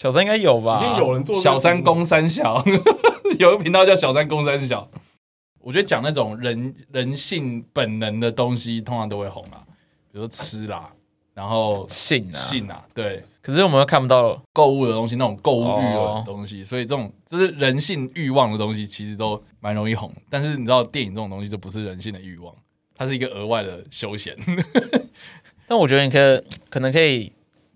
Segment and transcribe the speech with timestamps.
[0.00, 0.80] 小三应该有吧？
[0.82, 2.64] 一定有人做小三公三小，
[3.38, 4.90] 有个频道叫小三公三小。
[5.58, 9.60] 我觉得讲那种人人性本能的东西，通常都会红啊，
[10.10, 10.90] 比如说吃啦，
[11.34, 13.22] 然后性啊，性啊，对。
[13.42, 20.10] 可是我们又看不到购物的东西，那种购物欲的东西，所以这种就是人性欲望的东西，其实都蛮容易红。
[20.30, 22.54] 但是你知道，电影这种东西就不是人性的欲望，
[22.96, 24.34] 它是一个额外的休闲。
[25.68, 27.24] 但我觉得你可以，可能可以，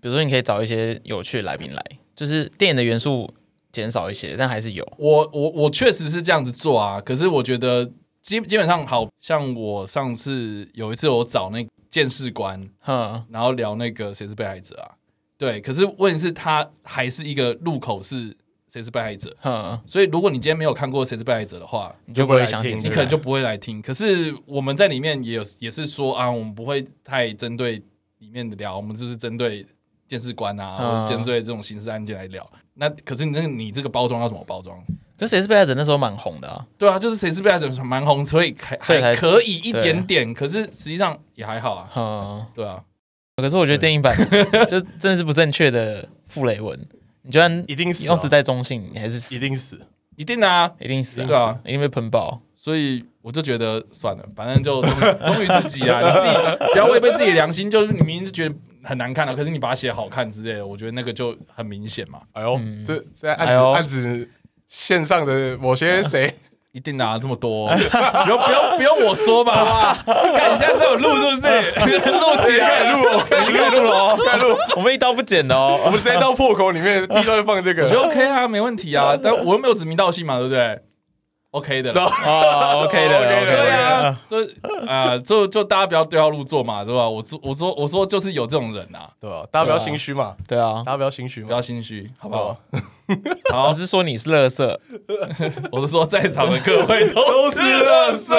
[0.01, 1.83] 比如说你可以找一些有趣的来宾来，
[2.15, 3.29] 就是电影的元素
[3.71, 4.85] 减少一些，但还是有。
[4.97, 7.85] 我我我确实是这样子做啊，可是我觉得
[8.21, 14.95] 基基本上，好像我上次有一次我找那鉴识官，哼，然后聊那个谁是被害者啊？
[15.37, 18.35] 对，可是问题是，他还是一个入口是
[18.71, 23.81] 谁是被害者，哼，所以如果你今天没有看过谁是被害者的话，你就不会想听，你可能就不会来听。
[23.81, 27.81] 可是我们在里面也有也是说啊，我们不会太针对
[28.19, 29.65] 里面的聊，我们就是针对
[30.07, 32.47] 鉴识官啊，或者针对这种刑事案件来聊。
[32.75, 34.77] 那可是你那个你这个包装要怎么包装？
[35.17, 36.65] 可是谁是被害者那时候蛮红的啊。
[36.77, 41.89] 对啊，就是谁是被害者蛮红，所以还所以还可以一点点，可是实际上也还好啊。
[41.95, 42.81] 嗯，对啊。
[43.37, 44.15] 可是我觉得电影版
[44.69, 46.77] 就真的是不正确的傅雷文，
[47.21, 49.79] 你就算一定死，用时代中性，你还是死一定死，
[50.15, 52.41] 一定的啊，一定死，对啊，一定被喷爆。
[52.55, 57.69] 所以我就觉得算了，反正就忠于自己啊，你自己不要违背自己的良心。
[57.69, 62.19] 就是你明明就觉得很难看了，可是你把它写好看之类的，我觉得那个就很明显嘛。
[62.33, 64.29] 哎呦，这这案子案子
[64.67, 66.33] 线上的某些谁？
[66.75, 69.97] 一定拿这么多， 不用不用不用我说吧？
[70.05, 71.97] 看一下是有录是不是？
[71.97, 74.57] 录起来录，可以录哦，可以录。
[74.75, 79.15] 我们一刀不剪哦，我们直接到破口里面，第一段就放这个，我觉得 OK 啊，没问题啊。
[79.23, 80.77] 但我又没有指名道姓嘛，对不对
[81.55, 84.37] ？OK 的 啊，OK 的，OK 的，对啊，就
[84.87, 87.07] 啊，就就大家不要对号入座嘛，对吧？
[87.09, 89.45] 我说我说我说就是有这种人呐，对吧？
[89.51, 92.57] 大家不要心虚嘛，对啊，大家不要心虚，不要心虚，好不好？
[93.51, 94.79] 好， 我是说你是乐色，
[95.71, 98.35] 我是说在场的各位都是乐色，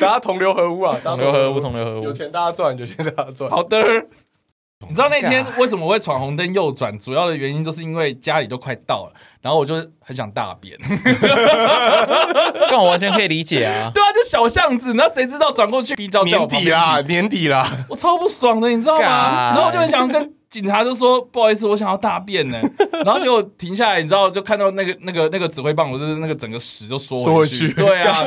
[0.00, 3.50] 大家同流合污啊，同流合污，同流合污，有钱大家赚，有钱大家赚。
[3.50, 3.78] 好的。
[4.88, 6.98] 你知道那天为什么会闯红灯右转？
[6.98, 10.76] 主要的原因就是因为家里都快到了，然后我就很想大便。
[12.68, 13.90] 但我完全可以理解啊。
[13.92, 19.52] 对啊，就小巷子，那谁知道转过去比较年底啦，年底啦，我超不爽的，你知道吗？
[19.52, 22.58] 然后我就很想跟警察就说 不好意思，我想要大便呢。
[23.04, 27.70] 然后结果停下来，你知道，就看到那个那个那个指挥棒，我就是那个整个屎就缩回去。
[27.74, 28.24] 对啊，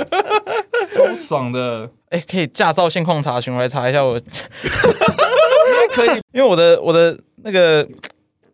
[0.93, 1.89] 超爽的。
[2.11, 4.15] 哎，可以驾照现况查询，我来查一下我。
[5.91, 7.83] 可以，因为我的我的那个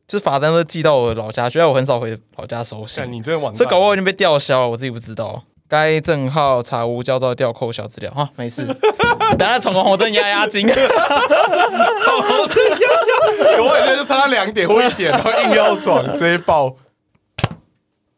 [0.08, 3.12] 就是罚单都寄到我老家，虽然我很少回老家收信。
[3.12, 5.44] 你这网，这搞不好已经被吊销了，我自己不知道。
[5.68, 8.66] 该证号查无驾照吊扣小资料，哈，没事。
[9.38, 10.76] 等下闯红灯压压惊， 闯
[12.24, 16.76] 红灯压压惊，我感觉就差两点或一点，然后硬要闯，直接爆。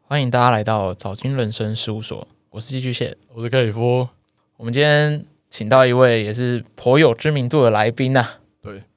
[0.07, 4.07] 欢迎大家来到早金人生事务所，我是寄居蟹，我是克里夫。
[4.55, 8.37] 我们今天请到一位也是颇有知名度的来宾呐、啊。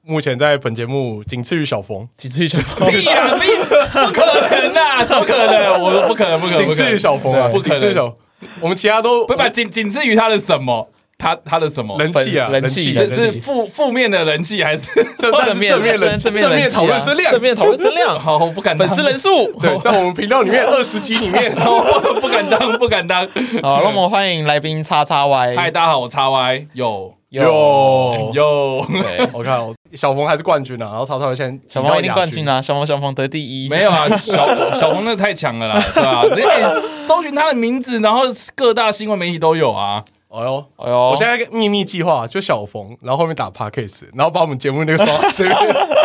[0.05, 5.81] 对，目前在本节目仅次于小冯，仅次于小冯，屁呀屁，不可能呐，怎么可能？
[5.81, 8.13] 我不可能，不可能，仅次于小冯啊，不可能。
[8.59, 10.89] 我们其他都不不，仅仅次于他的什么？
[11.17, 12.49] 他他的什么人气啊？
[12.51, 17.31] 人气是是负负面的人气还是正面正面人正面讨论声量？
[17.31, 18.19] 正面讨论声量？
[18.19, 21.49] 好，我不敢粉丝人数对， 在我们频道里面二十集里面，
[22.21, 23.25] 不敢当，不敢当。
[23.63, 25.55] 好，那我们欢迎来宾叉叉 Y。
[25.55, 27.14] 嗨，大家好，我叉 Y 有。
[27.29, 29.59] 有有， 对，我看
[29.93, 36.23] 小冯还是冠军啊，然后曹操现在小冯一定冠军啊，小冯小冯得第一，没有啊， 小小冯那太强了啦，对吧？
[36.29, 38.21] 直接搜寻他的名字，然后
[38.55, 40.03] 各大新闻媒体都有啊。
[40.29, 45.57] 哎呦哎呦，我现在秘密计划就小冯，然后后面打 p a r k a s e 然后把我们节目那个刷前面，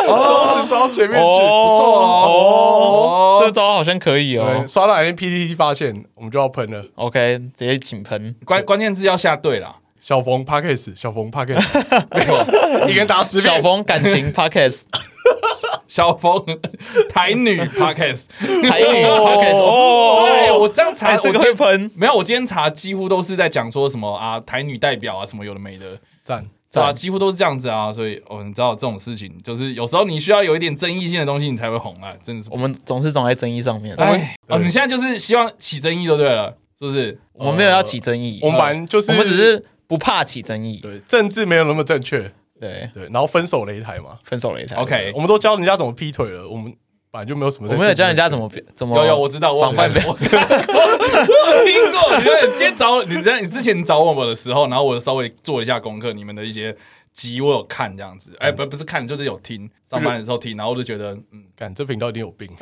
[0.07, 4.65] 刷刷前面去，不错哦，这招好像可以哦。
[4.69, 6.85] 刷到哪天 PTT 发现，我们就要喷了。
[6.95, 9.75] OK，直接请喷，关关键字要下对了。
[10.01, 12.43] 小冯 Podcast，小冯 Podcast，没错，
[12.89, 13.55] 一个人打十遍。
[13.55, 14.83] 小冯感情 Podcast，
[15.87, 16.43] 小冯
[17.11, 19.57] 台女 Podcast，台女 Podcast。
[19.57, 21.91] 哦，对我这样查，这个会喷。
[21.95, 25.85] 没有，我今天查几乎都是在讲说什么啊，台女代表啊，什么有的没的，
[26.25, 26.91] 赞，对吧？
[26.91, 32.49] 几乎都是这样子啊，所以哦，你知道这种事情，就是有时候你需要有一点争议性的东西，你才会红啊，真的是。
[32.51, 33.95] 我们总是总在争议上面。
[33.97, 37.21] 哎，哦，你现在就是希望起争议就对了，是不是？
[37.35, 39.63] 我们没有要起争议，我们反正就是，我们只是。
[39.91, 42.21] 不怕起争议，对，政治没有那么正确，
[42.61, 42.89] 对。
[42.95, 46.73] 对，然后分手擂台嘛，分手擂台，OK，我们都教人家怎么劈腿了，我们
[47.11, 49.83] 本来就没有什么，我没有教人家怎么怎么，有有我知道，我我听
[51.91, 56.77] 过，你看今天找你在你之前找我们的时候，然后我稍微做一下功课，你们的一些
[57.13, 59.69] 集我有看这样子，哎，不不是看，就是有听。
[59.91, 62.49] 上班的时候听，然后我就觉得，嗯，干这频道一定有病。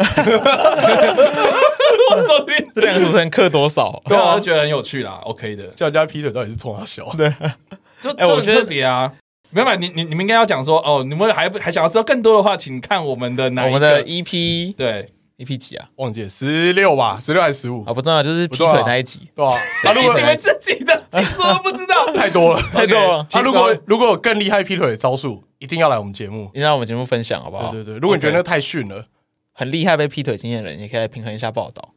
[2.11, 4.03] 我说这两个主持人课多少？
[4.07, 5.67] 对啊，我就觉得很有趣啦，OK 的。
[5.69, 7.05] 叫人家劈腿到底是冲他笑？
[7.17, 7.33] 对，
[8.01, 9.13] 就哎，我觉得特别啊。
[9.51, 15.13] 没办法，你你你们应该要讲说，哦，你们还还想要知道更多的话，请看我们的哪我们的 EP 对。
[15.39, 15.89] EP 几啊？
[15.95, 17.85] 忘记十六吧，十六还是十五？
[17.85, 19.53] 啊，不重要，就是劈腿那一集，对吧？
[19.85, 23.19] 啊，如果你们自己的， 其实我不知道，太多了， 太多了。
[23.31, 27.71] 啊，如果如果有更厉害劈腿的招数，一定要来我们节目，一定要我们节目分享，好不好？
[27.71, 29.07] 对对对，如果你觉得那个太逊了，
[29.53, 31.91] 很厉害被劈腿经验的人，也可以来平衡一下报道。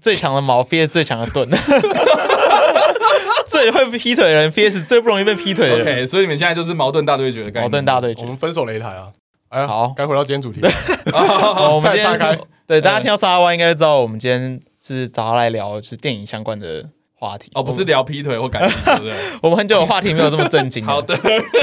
[0.00, 1.48] 最强的矛 vs 最强的盾，
[3.46, 5.86] 最会劈腿的人 vs 最不容易被劈腿的人。
[5.86, 9.08] OK，所以你们现在就是矛盾大对决的概念，矛盾大对决，我们分手擂台啊！
[9.48, 10.60] 哎，好，该回到今天主题。
[11.12, 19.14] 好，我们今天对大家听到沙湾应该知道，我们今天是找他来聊是电影相关的话题哦，不是聊劈腿或感情， 对不对？
[19.42, 20.86] 我们很久的话题没有这么正经。
[20.86, 21.14] 好的，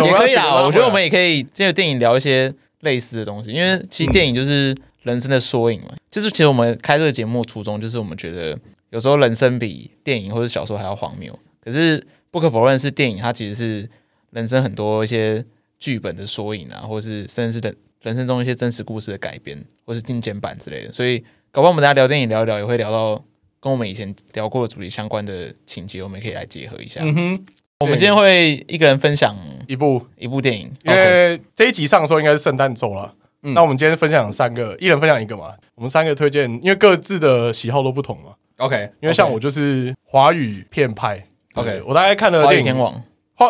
[0.04, 0.64] 也可以啊。
[0.66, 4.76] 我觉得我们也可以借着电影聊一些类似的东西，因为其实电影就是
[5.08, 5.96] 人生的缩影嘛。
[6.12, 8.56] 就是其实我们开这个节目初衷，就是我们觉得
[8.92, 11.38] 有时候人生比电影或者小说还要荒谬。
[11.60, 13.90] 可是不可否认，是电影它其实是
[14.30, 15.44] 人生很多一些。
[15.80, 17.72] 剧本的缩影啊，或是甚至是的
[18.02, 21.20] 人生中一些真实故事的改编，或是精简版之类的，所以
[21.52, 23.24] 搞不好我们大家聊电影聊一聊，也会聊到
[23.60, 27.02] 跟我们以前聊过的主题相关的情节，我们可以来结合一下。
[27.04, 27.46] 嗯哼，
[27.82, 29.38] 我们今天会一个人分享
[29.68, 33.14] 一部一部电影，因为这一集上的时候应该是圣诞周了。
[33.48, 35.54] 嗯，那我们今天分享三个，一人分享一个嘛。
[35.76, 38.34] 我们三个推荐，因为各自的喜好都不同嘛。
[38.58, 41.26] OK，因为像我就是华语片派。
[41.54, 42.94] OK，我大概看了电影，天王，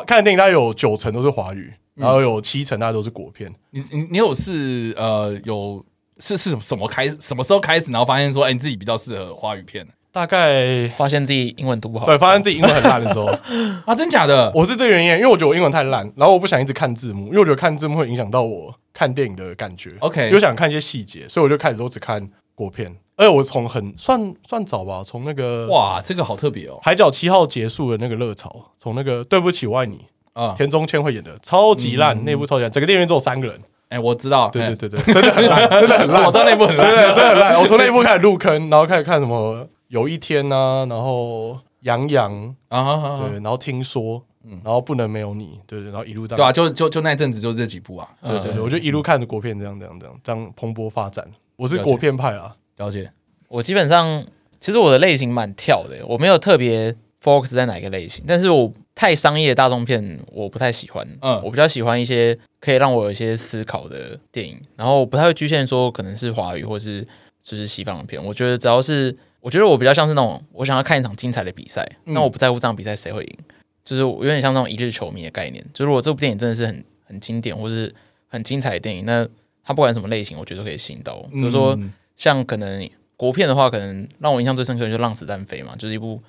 [0.06, 1.74] 看的电影大概有九成都是华语。
[1.96, 3.52] 然后有七成，大家都是国片。
[3.72, 5.84] 你你你有是呃有
[6.20, 9.84] 是是什么开什么时候开始，然后发现说，哎，你自己比较适合华语片？
[10.12, 13.26] 大概发现自己英文读不好，对，发现自己英文很烂的时候
[13.86, 14.52] 啊，真假的？
[14.56, 19.94] 我是这个原因，因为我觉得我英文太烂，然后我不想一直看字幕，因为我觉得看字幕会影响到我看电影的感觉。
[20.00, 22.96] OK，又想看一些细节，所以我就开始都只看国片。
[23.16, 30.06] 而且我从很算算早吧，从那个哇，这个好特别哦，《海角七号》结束的那个热潮，从那个对不起我爱你。
[30.34, 33.60] 啊，田中千惠演的超级烂，那部超级烂，整个电影院只有三个人。
[33.90, 36.22] 哎，我知道，对对对对，真的很烂，真的很烂。
[36.28, 37.60] 我知道那部很烂，真的很烂。
[37.60, 46.36] 我从那部开始入坑，然后开始看什么有一天啊，然后杨洋啊，对，然后听说，嗯然后不能没有你，对对，然后一路到。
[46.36, 51.26] 对啊，就就就那阵子就这几部啊，对对对，我就一路看着国片这样这样这样这样蓬勃发展。
[51.56, 53.12] 我是国片派啊，了解。
[53.48, 54.26] 我基本上
[54.60, 58.72] 其实我的类型蛮跳的，我没有特别 focus 在哪一个类型，但是我。
[59.00, 67.08] 太商业大众片我不太喜欢，嗯，我比较喜欢一些可以让我有一些思考的电影，然后我不太会局限说可能是华语或是
[67.44, 68.20] 就是西方的片。
[68.26, 73.38] 我觉得只要是我觉得我比较像是那种我想要看一场精彩的比赛，那我不在乎这场比赛谁会赢，
[73.84, 75.64] 就是有点像那种一日球迷的概念。
[75.74, 77.94] 就如果这部电影真的是很很经典或是
[78.28, 79.28] 很精彩的电影，那
[79.64, 81.24] 它不管什么类型，我觉得都可以吸引到我。
[81.30, 81.78] 比如说
[82.16, 86.22] 像可能国片的话，可能让我印象最深刻的就是《让子弹飞》嘛，就是一部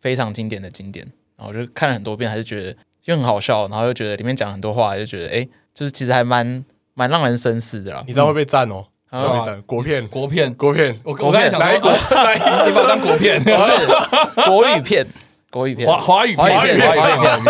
[0.00, 1.06] 非常经典的经典。
[1.36, 6.64] 然后就看了很多遍，还是觉得又很好笑，然后又觉得里面讲很多话，就觉得哎，就是其实还蛮
[6.94, 8.02] 蛮让人深思的啦。
[8.08, 9.62] 你知道会被赞哦，赞。
[9.62, 10.98] 国片，国片，国片。
[11.04, 11.70] 我我刚才想说，
[12.66, 15.06] 你把它当国片，不 是国语片，
[15.50, 17.40] 国语片，华华语华语片，华语片。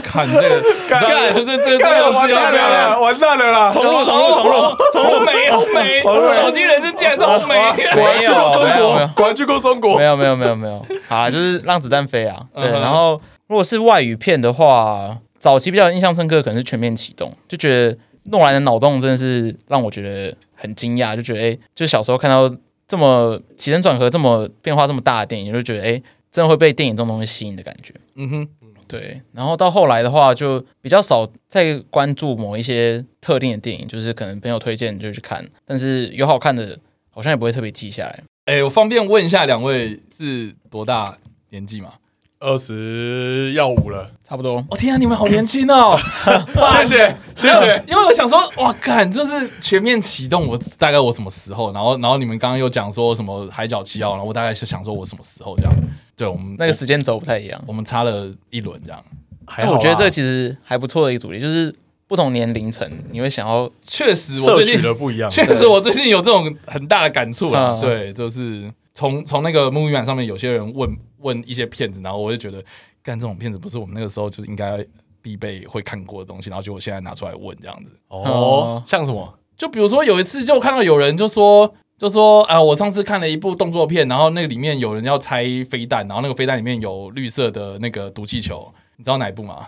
[0.02, 1.02] 看这个，看
[1.34, 3.70] 这这这这完蛋了，完蛋了啦！
[3.72, 6.02] 重录，重录，重录，重美，红梅，
[6.36, 7.54] 手机人生竟然是红梅，
[7.94, 10.84] 果然去过中国，果然去过中国，没有，没有，没有，没有。
[11.08, 12.40] 啊，就是让子弹飞啊！
[12.54, 22.54] 对，然后如果是外语片的话，早期比较印象深刻可能是全面启动，就觉得诺兰的脑洞真的是让我觉得很惊讶，就觉得哎，就小时候看到
[22.86, 27.94] 这么起承转合、这么变化这么大的电影，就觉得哎，真的会被电影这种东西吸引的感觉。
[28.16, 28.48] 嗯哼，
[28.86, 29.20] 对。
[29.32, 36.78] 然后到后来的话，就比较少再关注某一些特定的电影，就是可能朋友推荐就去看，但是有好看的，
[37.10, 38.20] 好像也不会特别记下来。
[38.46, 41.16] 哎，我方便问一下两位是多大
[41.50, 41.94] 年纪吗？
[42.40, 44.64] 二十要五了，差不多。
[44.70, 45.94] 我天啊，你们好年轻哦！
[46.80, 47.84] 谢谢 谢谢。
[47.86, 51.70] 因为我想说，哇，看就是全面启动，我大概我什么时候？
[51.74, 55.72] 然后然后你们刚刚又讲说什么海角七号，然后我大概是想说我什么时候这样？
[56.16, 59.04] 对我们那个时间轴不太一样，我们差了一轮这样。
[59.46, 61.74] 还我觉得这其实还不错的一个主题，就是。
[62.10, 65.30] 不同年龄层，你会想要确实我最近摄取的不一样。
[65.30, 67.78] 确实，我最近有这种很大的感触啊。
[67.80, 68.68] 对，就是
[69.00, 72.62] 从从那个 movie 版上面，有些人问问一些片子，然后我就觉得，
[73.02, 74.84] 干这种片子不是我们那个时候就是应该
[75.22, 77.98] 必备会看过的东西，然后就我现在拿出来问这样子。
[78.08, 79.38] 哦，像什么？
[79.56, 89.64] 就比如说有一次，就看到有人就说，就说啊，我上次看了一部动作片，然后那个里面有人要拆飞弹，然后那个飞弹里面有绿色的那个毒气球，你知道哪一部吗？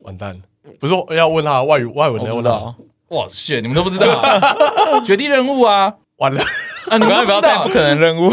[0.00, 0.40] 完蛋了。
[0.80, 2.74] 不是要问他外语外文的，问他。
[3.10, 4.06] 哇塞，你们都不知道
[5.06, 5.94] 绝地任务啊！
[6.16, 6.42] 完了
[6.90, 6.98] 啊！
[6.98, 8.32] 你们不要带不可能任务。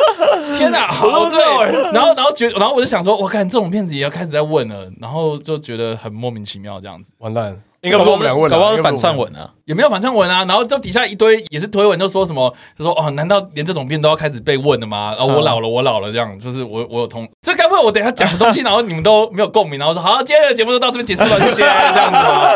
[0.56, 1.92] 天哪， 好对。
[1.92, 7.12] 然后，然后觉，然后我就想说，我看这种骗子也要开始在问了，然后就觉得很莫名其妙，这样子。
[7.18, 7.60] 完蛋。
[7.82, 10.44] 应该不是我们俩问，搞不好是反串文啊，也没有反串文啊。
[10.46, 15.14] 然后就底下一堆也是推文，就说什么，就说哦，难道连这种片都要开始被问的吗？
[15.16, 22.50] 哦，我老了，我老了，这样就是我我有同，这该不会我等下讲的东西，然后你们都没有共鸣，然后说好，今天的节目就到这边结束了，谢谢，这样子吗？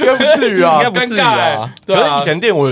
[0.00, 1.72] 应该不至于啊，应该不至于啊。
[1.84, 2.70] 对啊，以前电我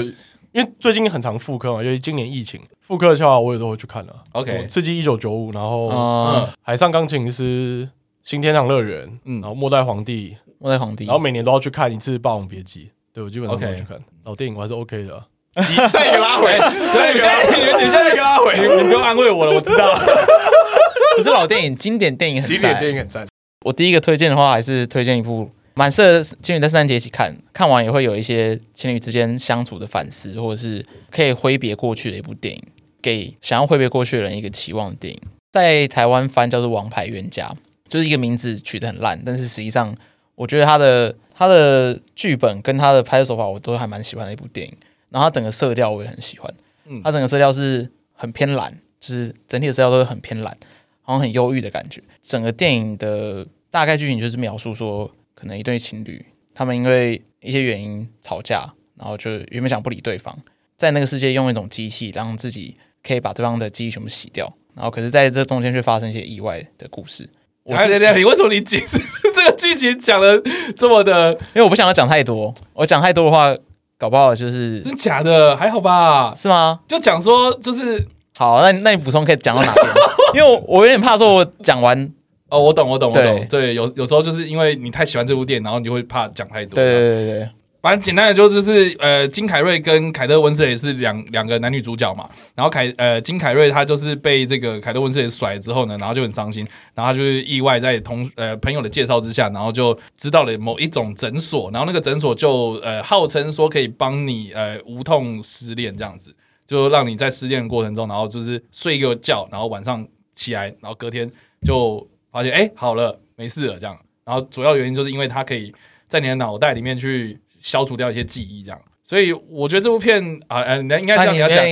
[0.52, 4.14] 因为最近很常复刻嘛，因为今年疫情复刻的笑话我也都会去看了。
[4.32, 7.88] OK，刺激一九九五，然后海上钢琴师、
[8.22, 10.36] 新天堂乐园，嗯，然后末代皇帝。
[10.58, 15.24] 末代皇帝，然后每年都要去看一次《霸王别姬》，对我基本上都会去看老电影，我还是 OK 的。
[15.90, 19.92] 再一个拉回，对，你现在你现在一个拉回，你不用安慰我了，我知道。
[21.16, 23.26] 可是老电影，经典电影很经典电影很赞。
[23.64, 32.62] 我第一个推荐的话，还是推荐一部蛮适合情侣在圣诞节一起看，看完也会有一些情侣之间相处的反思，或者是可以挥别过去的一部电影，
[33.00, 35.20] 给想要挥别过去的人一个期望的电影。
[35.50, 37.48] 在台湾翻叫做《王牌冤家》，
[37.88, 39.96] 就是一个名字取得很烂，但是实际上。
[40.34, 44.74] 我觉得他的他的剧本跟他的拍摄手法，我都还蛮喜欢的一部电影。
[45.10, 46.52] 然后他整个色调我也很喜欢，
[46.86, 50.56] 嗯，他整个色调是很偏蓝，就是整体的色调都是很偏蓝，
[51.02, 52.00] 好像很忧郁的感觉。
[52.22, 55.08] 整个电影的大概剧情就是描述说，
[55.42, 60.38] 可能一对情侣他们因为一些原因吵架，然后就原本想不理对方，
[60.76, 67.28] 在那个世界用一种机器让自己可以把对方的记忆全部洗掉，然后可是在这中间却发生一些意外的故事。
[67.64, 69.00] 我这样，你为什么你解释
[69.34, 70.40] 这个剧情讲的
[70.76, 71.32] 这么的？
[71.32, 73.52] 因为我不想要讲太多，我讲太多的话，
[73.98, 76.32] 搞不好就是真假的，还好吧？
[76.36, 76.78] 是吗？
[76.86, 78.06] 就讲说就是
[78.36, 79.86] 好，那那你补充可以讲到哪边？
[80.34, 82.08] 因为我我有点怕说，我讲完
[82.52, 83.46] 哦，我懂，我懂，我懂。
[83.48, 86.74] 对，有有时候就是因为你太喜欢这部电影，然后你就会怕讲太多。
[86.74, 87.48] 对对对对。
[87.80, 92.28] 反正简单的就是是呃，金凯瑞跟凯特温斯也是两两个男女主角嘛。
[92.54, 106.32] 然后凯呃金凯瑞他就是被这个凯特温斯也甩了之后呢，然后就很伤心，然后他就是意外在同呃朋友的介绍之下，然后就知道了某一种诊所，然后那个诊所就呃号称说可以帮你呃无痛失恋这样子，
[106.68, 110.06] 就让你在失恋的过程中，然后就是睡一个觉，然后晚上
[110.36, 111.28] 起来，然后隔天
[111.66, 113.96] 就发现哎好了没事了这样。
[114.24, 115.72] 然后主要原因就是因为它可以
[116.08, 117.38] 在你的脑袋里面去。
[117.64, 121.64] 消除掉一些记忆，这样，所以我觉得这部片啊，呃，应该应该这样你要讲，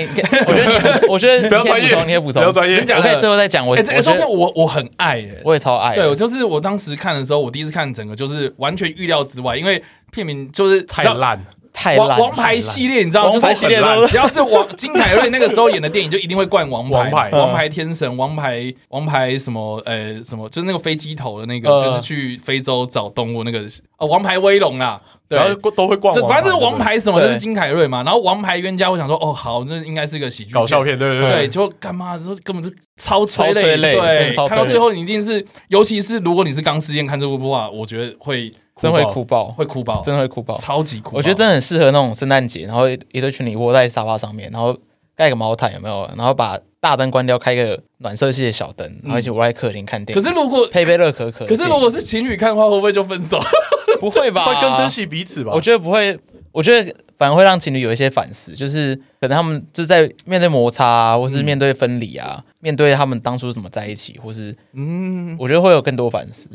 [0.47, 3.67] 我觉得，我觉得不要专业，你也补充，不要专业，我可以最后再讲。
[3.67, 5.97] 我，我觉得我我很爱，哎，我也超爱。
[5.97, 12.19] 对，我就是我当时看的时候，我第一次看整个就是完全预料之外，因为片名就是太烂，太烂。
[12.19, 23.61] 王牌系列你知道，王牌系列都只要是王金凯瑞那个时候演的电影，就一定会冠王牌，王牌天神，王牌王牌什么，呃，什么，就是那个飞机头的那个，就是去非洲找动物那个，
[23.99, 25.01] 哦，王牌威龙啊。
[25.31, 25.39] 对，
[25.77, 26.13] 都会逛。
[26.29, 28.03] 反正就是王牌什么，就是金凯瑞嘛。
[28.03, 31.31] 然后王牌冤家，我想说，哦，好，这应该是个喜剧搞笑片，对对对。
[31.31, 32.19] 对，就干嘛？
[32.19, 41.17] 这根本就超催泪，对，看到最后你一定是，尤其是如果你是刚失恋看这部的话，我觉得会真会哭爆，会哭爆，真的会哭爆，超级哭。
[41.17, 44.77] 我觉得真的很适合那种圣诞节，然后一堆情侣窝在沙发上面，然后
[45.15, 46.09] 盖个毛毯，有没有？
[46.17, 50.23] 然后把大灯关掉，开个暖色系的小灯，然后一起窝在客厅看电影。
[50.23, 53.39] 可是如果配杯热可可，可是如果是情侣看的话，会不会就分手？
[54.01, 54.47] 不会吧？
[54.47, 55.53] 会更珍惜彼此吧？
[55.55, 56.19] 我觉得不会，
[56.53, 66.49] 我觉得反而会让情侣有一些反思，就是可能他们就在面对摩擦啊，或是面对分离啊，嗯、面对他们当初怎么在一起，或是嗯，我觉得会有更多反思。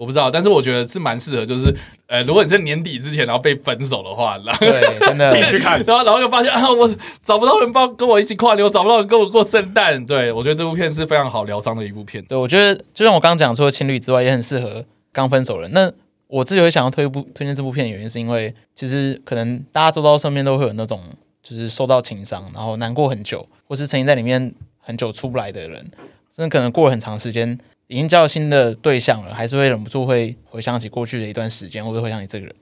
[0.00, 1.70] 我不知道，但是我觉得是蛮适合，就是
[2.06, 6.88] 呃，如果你在年底之前然后被分手的话，然后对，真的 继续看，然后然后就发现啊，我
[7.22, 10.06] 找不到人帮跟我一起跨年，我找不到人跟我过圣诞。
[10.06, 12.24] 对，我觉得这部片是非常好疗伤的一部片。
[12.24, 15.70] 对，我觉得就像我刚刚讲，除了情侣之外，也很适合刚分手人。
[15.74, 15.92] 那
[16.28, 20.98] 我自己会想要推部推荐这部片的原因，是因为其实可能大家周遭身边都会有那种
[21.42, 25.78] 就是受到情伤，然后难过很久，或是曾经在里面很久出不来的人，
[26.34, 27.58] 甚至可能过了很长时间，
[27.90, 32.54] 已经交了新的对象了，还是会忍不住会回想起过去的一段时间，或者回想起这个人。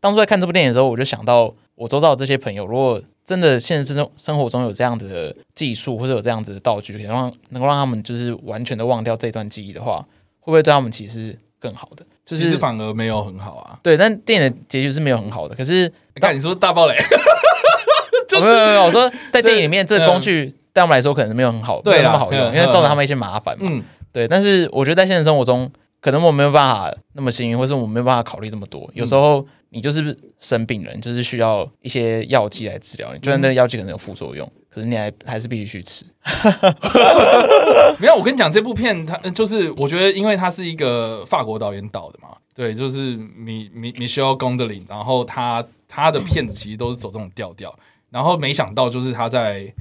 [0.00, 9.98] 当初在看这部电影的时候，我就想到我周遭的这些朋友，如果真的现实生生活中有这样的技术，或者有这样子的道具，可以让能够让他们就是完全的忘掉这段记忆的话，
[10.40, 12.06] 会不会对他们其实更好的？
[12.24, 15.54] 就是其实反而没有很好啊，对，但电影的结局是没有很好的。
[15.54, 16.96] 可是，看你是不是大爆雷，
[18.32, 23.68] 没有没有没有，我说在电影里面这个工具对他们来说可能没有很好，没有那么好用，因为造成他们一些麻烦嘛。
[23.68, 24.26] 嗯，对。
[24.28, 28.90] 但是我觉得在现实生活中，可能我没有办法那么幸运，或是我没有办法考虑这么多。
[28.94, 36.04] 有时候你就是生病人，就是需要一些药剂来治疗你，就算那个药剂可能有副作用，嗯、可是你还还是必须去吃。
[37.98, 47.74] 没有，我跟你讲，这部片它就是我觉得，因为它是一个法国导演导的嘛，对，就是米米 Michel Gondry，然后他他的片子其实都是走这种调调，
[48.10, 49.72] 然后没想到就是他在。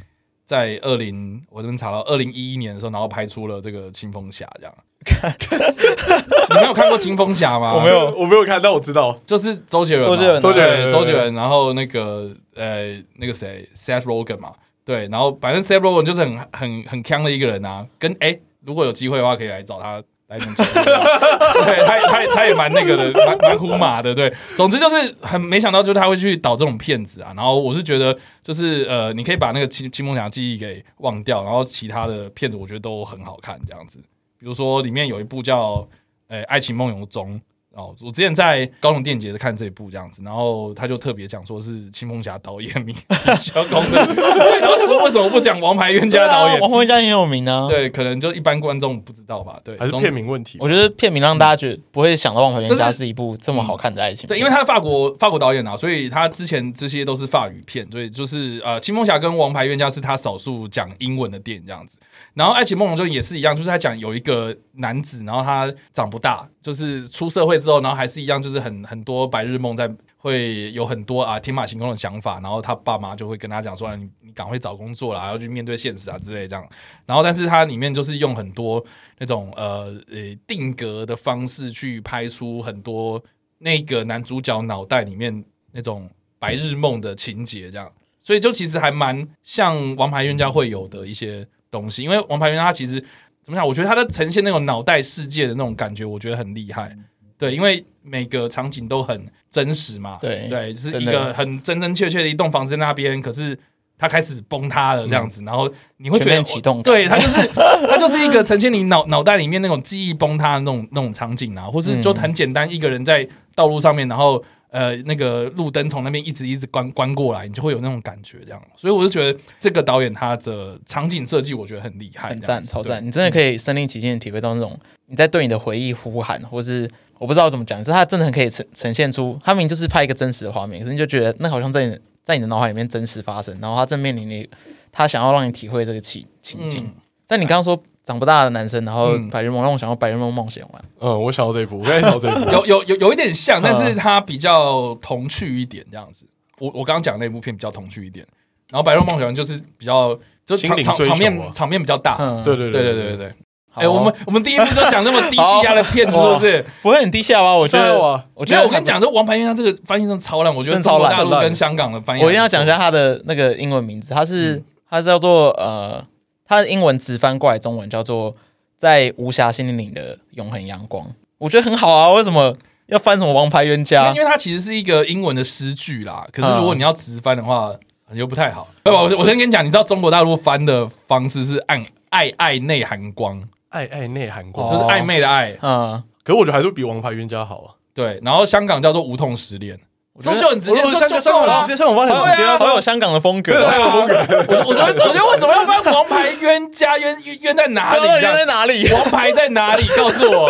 [0.49, 4.73] 在二零，我这边查到二零一一年的时候，然后拍出了这个《青蜂侠》这样。
[6.49, 7.75] 你没有看过《青蜂侠》吗？
[7.75, 11.35] 我没有，我没有看，但我知道，就是周杰伦，周杰伦，周杰伦，周杰伦。
[11.35, 14.51] 然后那个呃，那个谁，Seth Rogen 嘛，
[14.83, 15.07] 对。
[15.09, 17.85] 然后反正 Seth Rogen 就是很很很强的一个人啊。
[17.99, 20.01] 跟哎、欸，如果有机会的话，可以来找他。
[20.29, 24.31] 来点钱，对，他他他也蛮那个的，蛮蛮虎马的，对。
[24.55, 27.33] 总之就是很没想到，就是他会去导这种片子啊。
[27.35, 33.99] 然后我是觉得，就是呃，你可以把那个青青梦想记忆给忘掉，然后其他的片子我觉得都很好看，这样子。
[34.39, 35.77] 比如说里面有一部叫
[36.27, 37.35] 《呃爱情梦游中》。
[37.75, 42.95] 哦，我之前在高雄电影节看这一部这样子，然后他就特别讲说是青蜂侠导演名
[43.37, 44.05] 小公的，
[44.59, 46.55] 然后他说为什么不讲王牌冤家导演？
[46.55, 50.57] 啊、王牌冤家很有名啊，对，可能就一般观众不知道吧，对，还是片名问题。
[50.59, 54.29] 我觉得片名让大家觉得不会想到王牌冤家是一部这么好看的爱情、嗯。
[54.29, 61.99] 对，因为他是法国法国导演啊，所以他之前这些都是法语片，所以就是呃，青蜂侠跟王牌冤家是他少数讲英文的电影这样子。
[62.33, 68.41] 然后爱情梦龙就也是一样，就是他讲有一个男子，然后他长不大，就是出社会之后，然后还是一样。
[68.41, 76.67] 就是很很多白日梦，在会有很多啊天马行空的想法，然后他爸妈就会跟他讲说：“你你赶快找工作啦，要去面对现实啊之类这样。”
[77.07, 78.83] 然后，但是他里面就是用很多
[79.17, 83.21] 那种呃呃定格的方式去拍出很多
[83.59, 87.89] 那个男主角脑袋里面那种白日梦的情节，这样，
[88.19, 92.03] 所以就其实还蛮像《王牌冤家》会有的一些东西。
[92.03, 93.01] 因为《王牌冤家》其实
[93.43, 93.67] 怎么讲？
[93.67, 96.95] 我觉得他的呈现那种脑袋世界的那种感觉，我觉得很厉害。
[97.37, 103.57] 对，因为每个场景都很真实嘛，对对，就是一个很真真切切的一栋房子在那边，可是
[103.97, 107.47] 它开始崩塌了这样子，嗯、然后你会觉得启动，对，它就是
[107.87, 113.25] 它就是一个呈现你脑脑袋里面那种记忆崩塌的那种那种场景啊，或是就很简单，一个人在
[113.55, 126.89] 道路上面，然后呃那个路灯从那边一直一直关关过来，你就会有那种感觉这样，所以我就觉得这个导演他的场景设计我觉得很厉害，很赞，超赞，你真的可以身临其境的体会到那种你在对你的回忆呼喊，或是。
[127.19, 134.49] 我不知道怎么讲，就是他真的很可以呈呈现出，他明明就是拍一个真实的画面，可是你就觉得那好像在你在你的脑海里面真实发生，然后他正面临你，
[134.89, 136.85] 他想要让你体会这个情情境。
[136.85, 136.93] 嗯、
[137.27, 140.83] 但你刚刚说长不大的男生，然后白日梦让我想到白日梦冒险玩。
[140.99, 146.25] 嗯，我想到这一部，我刚才想到这一部， 有有有有一点像，但是它比较童趣一点这样子。
[146.57, 148.25] 我我刚刚讲那部片比较童趣一点，
[148.71, 152.17] 然后白日梦冒险王就是比较就场场场面场面比较大。
[152.19, 153.33] 嗯，对对对对对对对。
[153.75, 156.65] 哎，我们我们第一部都讲那么低气压的片子， 是不是？
[156.81, 157.53] 不会很低气压吗？
[157.55, 157.95] 我觉得，
[158.33, 158.43] 我。
[158.43, 166.03] 觉得我跟你讲，这《王牌冤家》这个翻译真的超烂，我觉得超烂大陆跟香港的翻译，我一定要讲一下它的那个英文名字，它是它是叫做呃，
[166.49, 168.35] 它的英文直翻过来中文叫做
[168.75, 171.05] “在无暇心灵的永恒阳光”，
[171.37, 172.09] 我觉得很好啊。
[172.13, 172.57] 为什么
[172.87, 174.11] 要翻什么《王牌冤家》？
[174.15, 176.27] 因为它其实是一个英文的诗句啦。
[176.33, 177.71] 可是如果你要直翻的话，
[178.13, 178.67] 又不太好。
[178.83, 178.99] 对吧？
[178.99, 183.47] 我我先跟你讲，你知道中国大陆翻的方式是按“爱爱内含光”。
[183.69, 187.75] 爱爱内涵光，就是暧昧的爱，嗯，可是我觉得还是比王牌冤家好啊。
[187.93, 189.79] 对，然后香港叫做无痛失恋，
[190.21, 190.81] 是不是很直接？
[190.81, 194.15] 香港，香港直接，香港翻很直接，好有香港的风格，好有风格。
[194.49, 196.97] 我我觉得，我觉得为什么要翻王牌冤家？
[196.97, 198.03] 冤冤在哪里？
[198.21, 198.91] 冤在哪里？
[198.91, 199.87] 王牌在哪里？
[199.95, 200.49] 告诉我。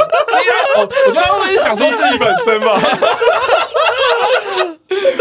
[0.78, 2.82] 我我觉得他会不会是想说自己本身吧。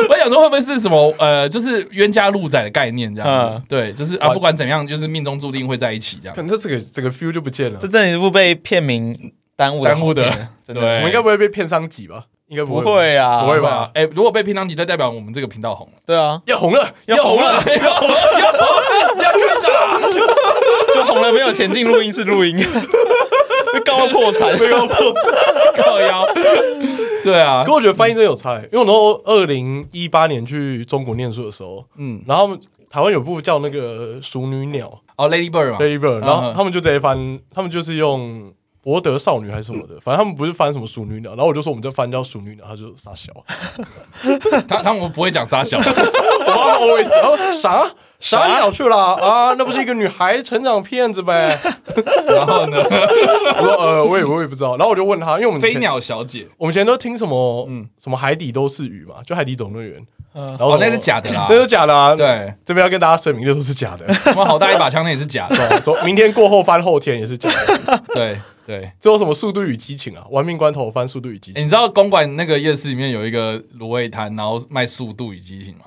[0.09, 3.63] 我想说会不会是什么呃，就是冤家路窄的概念这样子？
[3.69, 6.35] 对，就是啊，不管怎样，就是命中注定会在一起这样。
[6.35, 7.79] 可能这这个这个 feel 就不见了。
[7.81, 9.15] 这真的是不被片名
[9.57, 10.25] 耽误耽误的，
[10.65, 10.81] 真的。
[10.81, 12.25] 我们应该不会被片商挤吧？
[12.49, 13.91] 应该不会啊，不会吧？
[13.95, 15.93] 哎，如果被平常级，就代表我们这个频道红了。
[16.07, 18.15] 对啊，要红了，要红了，要红了，
[19.23, 22.57] 要看的，就红了，没有前进录音室录音，
[23.85, 26.27] 高到破产，高到破产，高腰。
[27.25, 32.57] 对啊，可我觉得翻译真有差，因为我那时候二零一八年去中国念书的时候，嗯，然后
[32.89, 38.51] 台湾有部叫那个《熟女鸟》哦，Lady Bird 嘛，Lady Bird，然后他们就直接翻，他们就是用
[38.89, 43.31] 博德少女还是什么的，反正他们不是翻什么熟女鸟，然后我就说我们这翻叫熟女鸟，他就傻笑，
[44.67, 45.77] 他他们不会讲傻笑，
[46.47, 47.87] 我妈 always 啥？
[48.19, 49.55] 啥鸟去了啊？
[49.59, 51.57] 那不是一个女孩成长片子呗？
[52.27, 52.79] 然后呢？
[52.81, 54.77] 我说呃，我也我也不知道。
[54.79, 60.03] 然后我就问他，因为我们飞鸟小姐，我们以前都听什么嗯什么海底都是鱼嘛，就海底总动员。
[60.33, 62.15] 然后那是假的啦，那是假的啊。
[62.15, 64.13] 对，这边要跟大家声明，那都是假的。
[64.15, 65.81] 什么好大一把枪，那也是假的。
[65.81, 68.03] 说明天过后翻后天也是假的。
[68.15, 70.27] 对，对，这有什么《速度与激情》啊？
[70.31, 71.61] 玩命关头翻《速度与激情》。
[71.65, 75.85] 你知道公馆那个夜市里面有一个卤味摊，然后卖《速度与激情》吗？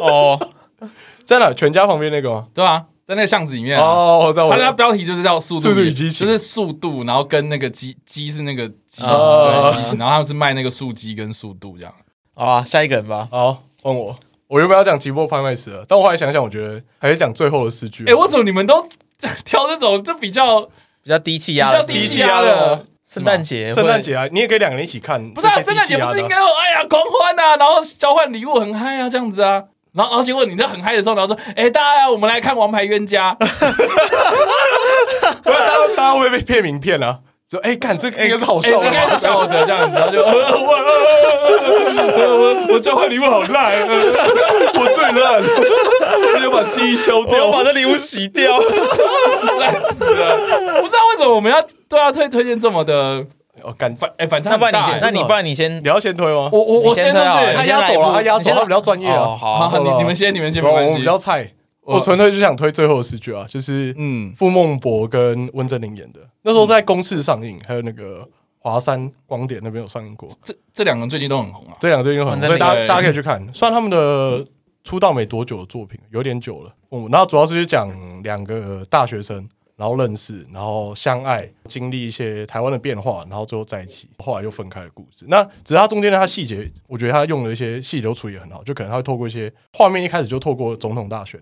[0.00, 0.88] 哦，
[1.22, 1.52] 在哪？
[1.52, 2.48] 全家旁边那个吗？
[2.54, 3.84] 对啊，在那个巷子里面、啊。
[3.84, 4.48] 哦，我知道。
[4.48, 11.92] 它那标题就是叫速度与激情，就是速度，然后跟那个鸡鸡是那个鸡、哦、对激情，然后他们是卖那个素鸡跟速度这样。
[12.32, 13.28] 好啊，下一个人吧。
[13.30, 14.18] 好，问我。
[14.46, 18.06] 我原本要讲吉波拍卖师了，但我后来想想，我觉得还是讲最后的四句。
[18.06, 18.88] 哎，为什么你们都
[19.44, 20.66] 挑这种就比较
[21.04, 22.82] 比较低气压、比较低气压的？
[23.06, 25.22] 圣诞节，圣诞节啊，你也可以两个人一起看。
[25.30, 29.62] 不是啊，圣诞节不是应该要哎呀狂欢啊，然后交换礼物很嗨啊，这样子啊。
[29.92, 33.32] 然后，然后结果你在很嗨的时候，然后说：“哎，大家我们来看《王牌冤家》。
[35.44, 37.20] ”大家大家会不会被骗名片啊？
[37.48, 40.20] 说：“哎，看这个应该是好笑的，应该是笑的这样子。”然后就
[42.26, 45.40] 我我交换礼物好烂，我最烂，
[46.54, 48.58] 把记忆消掉，我把这礼物洗掉，
[49.58, 50.36] 烂死了。
[50.80, 53.24] 不知道为什么我们要对他推推荐这么的。
[53.62, 56.50] 哦，反哎，反正那不然你先，那你不然你先，你要先推吗？
[56.52, 57.22] 我我我先推，
[57.54, 59.36] 他压走了，他压走，他比较专业啊。
[59.36, 60.92] 好，你你们先，你们先，没关系。
[60.92, 61.50] 我比较菜，
[61.82, 70.28] 我纯粹就想推最后的四句啊，就是嗯，傅孟博跟温贞菱演的，那时候在公视上映，还有那个华山光点那边有上映过。
[70.42, 73.40] 这这两个最近都很红啊，这两个最近很红，所以大家大家可以去看。
[73.54, 74.44] 虽然他们的
[74.84, 76.72] 出道没多久的作品，有点久了。
[76.92, 79.48] 嗯，然后主要是讲两个大学生。
[79.76, 85.24] 然后认识，然后相爱，经历一些台湾的变化，然后最后在一起，后来又分开的故事。
[85.26, 91.40] 那只是他中间的他细节，我觉得他用了一些细流处理很好，就可能他会透过一些画面，一开始就透过总统大选，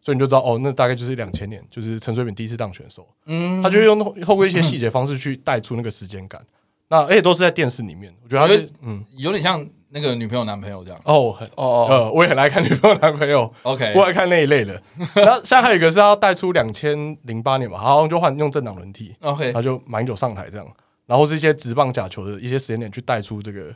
[0.00, 6.40] 所以你就知道哦，那大概就是两千年，就是陈水扁第一次当选的时候，嗯，他就用透过一些细节方式去带出那个时间感。
[6.86, 9.68] 那而且都是在电视里面，我觉得他就嗯，有点像。
[9.92, 11.00] 那个女朋友男朋友这样。
[11.04, 14.80] 哦，很哦呃，我也很爱看女朋友男朋友，OK，我爱看那一类的。
[15.14, 20.66] 然后现在还有一个是要带出两千零八年吧，好像就换用政党轮替，OK，他就马英九上台这样，
[21.06, 23.74] 然后是一些直棒假球的一些时间点去带出这个。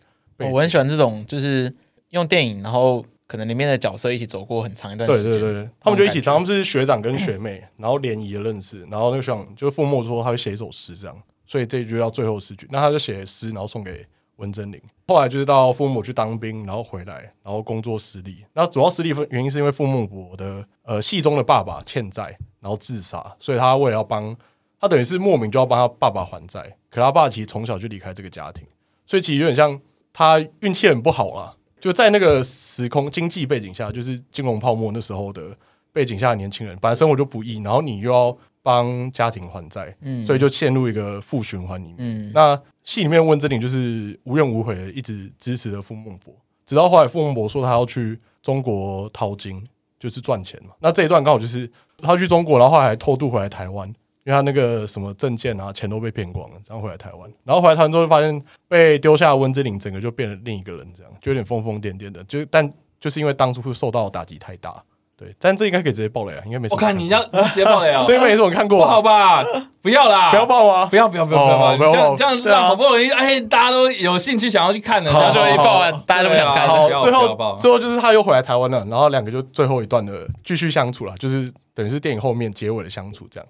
[0.53, 1.73] 我很喜欢这种，就是
[2.11, 14.07] 用电影，然后可能里面的角色一起走过很长一段时间，对对对，他们就一起，他们是学长跟学妹，然后联谊的认识，然后那个学长就傅孟说他会写一首诗这样，所以这一句叫最后诗句，那他就写诗，然后送给。
[14.37, 18.45] 温贞菱后来就是到父母去当兵，然后回来，然后工作失利。
[18.55, 24.37] 那主要失利原因是因为父母，我的呃戏中的爸爸欠债，然后自杀，所以他为了要帮
[24.81, 26.77] 他，等于是莫名就要帮他爸爸还债。
[26.91, 28.67] 可他爸其实从小就离开这个家庭，
[29.07, 29.81] 所以其实有点像
[30.13, 31.55] 他运气很不好啦。
[31.79, 35.57] 就在那个时空经济背景下，就是金融泡沫那时候的
[35.93, 41.97] 背景下年轻人，本来生活就不易，然后你又要帮家庭还债，嗯，所以就陷入一个负循环里面。
[41.99, 42.61] 嗯，那。
[42.87, 46.33] 戏里面温贞菱就是无怨无悔的一直支持着傅孟博，
[46.65, 49.61] 直到后来傅孟博说他要去中国淘金，
[49.99, 50.71] 就是赚钱嘛。
[50.79, 53.95] 那这一段刚好就是他去中国，然后后来还偷渡回来台湾，因
[54.27, 57.29] 为他那个什么证件啊钱都被骗光了，这样回来台湾。
[57.43, 62.23] 然后回来台湾之后发现被丢下温贞菱，整个就变了另一个人，这样就有点疯疯癫癫的。
[62.23, 64.81] 就但就是因为当初会受到打击太大。
[65.19, 66.77] 对，但这应该可以直接爆雷啊，应该没什么。
[66.77, 69.43] 我看你要直接爆雷啊， 这一本也是我看过，不好吧？
[69.81, 70.85] 不要啦，不要爆啊！
[70.87, 71.91] 不要不要不要不要！
[71.91, 76.67] 这样这样子好不容易哎，大家都有兴趣想要去看的，然后就一爆完，大家都不想看。
[77.01, 83.49] 最后最后就是他又回来台湾了，然后两个就最后一段的继续相处了，就是等于是电影后面结尾的相处这样。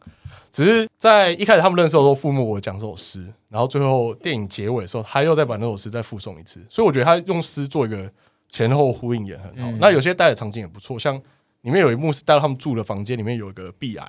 [0.52, 8.08] 只是在一开始他们认识的时候，父母我讲这首诗，然后最后电影结尾的时候，他又再把那首诗再附送一次，所以我觉得他用诗做一个
[8.48, 9.70] 前后呼应也很好。
[9.80, 11.20] 那有些带的场景也不错，像。
[11.66, 14.06] 里面有一幕是带到他们住的房间，里面有一个壁癌。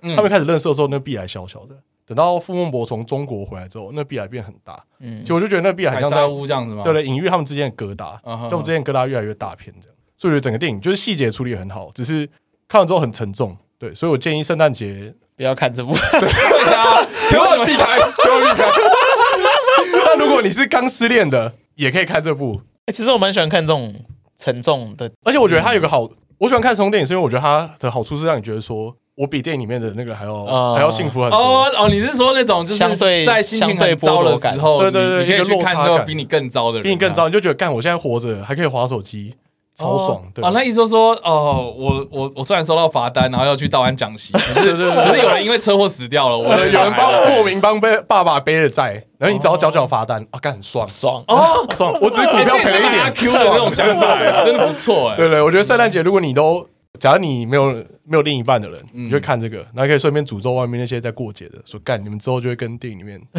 [0.00, 1.76] 嗯、他们开始认识的时候，那壁癌小小的。
[2.06, 4.82] 等到傅孟博从中国回来之后，那壁癌变很大。
[5.00, 6.82] 嗯，其实我就觉得那壁癌像在屋这样子吗？
[6.82, 9.96] 对了，隐喻他们之间的疙瘩，就我们之间疙瘩越来越大片这样。
[10.16, 12.26] 所以我觉得整个电影就是细节处理很好，只是
[12.66, 13.54] 看完之后很沉重。
[13.78, 18.70] 对，所以我建议圣诞节不要看这部， 对啊，千万避开，千万避开。
[19.92, 22.62] 那如果你是刚失恋的，也可以看这部。
[22.86, 23.94] 哎、欸，其实我蛮喜欢看这种
[24.38, 26.08] 沉重的，而且我觉得它有个好。
[26.38, 31.38] 我喜欢看这种电影，是因为我觉得它的好处是让你觉得说，我比电影里面的那个还要、uh, 还要幸福很多。
[31.38, 39.34] 哦哦，你是说那种就是在心情很糟的时候，对对对，你可以去看那个比你更糟的人，比你更糟，你就觉得干，我现在活着还可以划手机。
[39.76, 40.22] 超爽！
[40.34, 51.92] 对啊，那意思说说哦，我我我虽然收到罚单，然后要去道安讲习， 可是可是有人因为车祸死掉了，我有人帮莫名帮背爸爸背了债，然后你只要缴缴罚单啊，干很爽爽 哦爽！
[52.00, 55.16] 我只是股票赔了一点，Q 的那种想法，真的不错哎。
[55.16, 57.72] 对对，我觉得圣诞节如果你都，假如你没有
[58.04, 63.20] 没有另一半的人，你就看这个，然后可以顺便诅咒外面那些在过节的，说干你们之后就会跟电影里面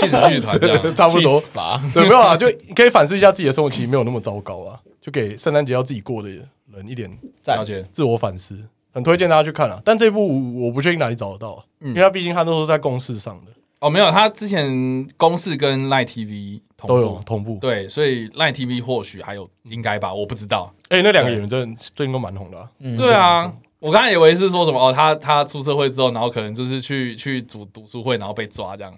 [0.00, 1.82] 去死剧团这样， 差不多吧？
[1.94, 6.48] 对，没有啊，就可以反思一下自己的生活，其实没有那么糟糕啊，就给圣诞节要自己过的人。
[6.86, 7.10] 一点
[7.46, 8.54] 了解自我反思，
[8.92, 9.80] 很推荐大家去看啊。
[9.82, 13.52] 但这部我不确定哪里找得到，因为它毕竟它都是在公式上的。
[13.78, 20.72] 哦，没有，他之前公式跟 Line TV 同都有同步，对，所以 Line TV 或许还有应该吧，我不知道。
[20.88, 22.68] 哎，那两个演员真的最近都蛮红的。
[22.80, 28.92] 嗯，对啊，我刚才以为是说什么哦，他他出社会之后，然后可能就是去去组读书会，然后被抓这样。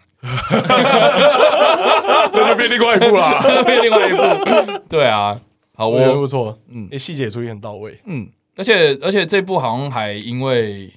[2.32, 4.18] 那就变另外一部了， 变另外一部。
[4.88, 5.40] 对啊，
[5.74, 10.92] 好，我觉得不错，嗯，细节处理很到位，嗯，而且而且这部好像还因为。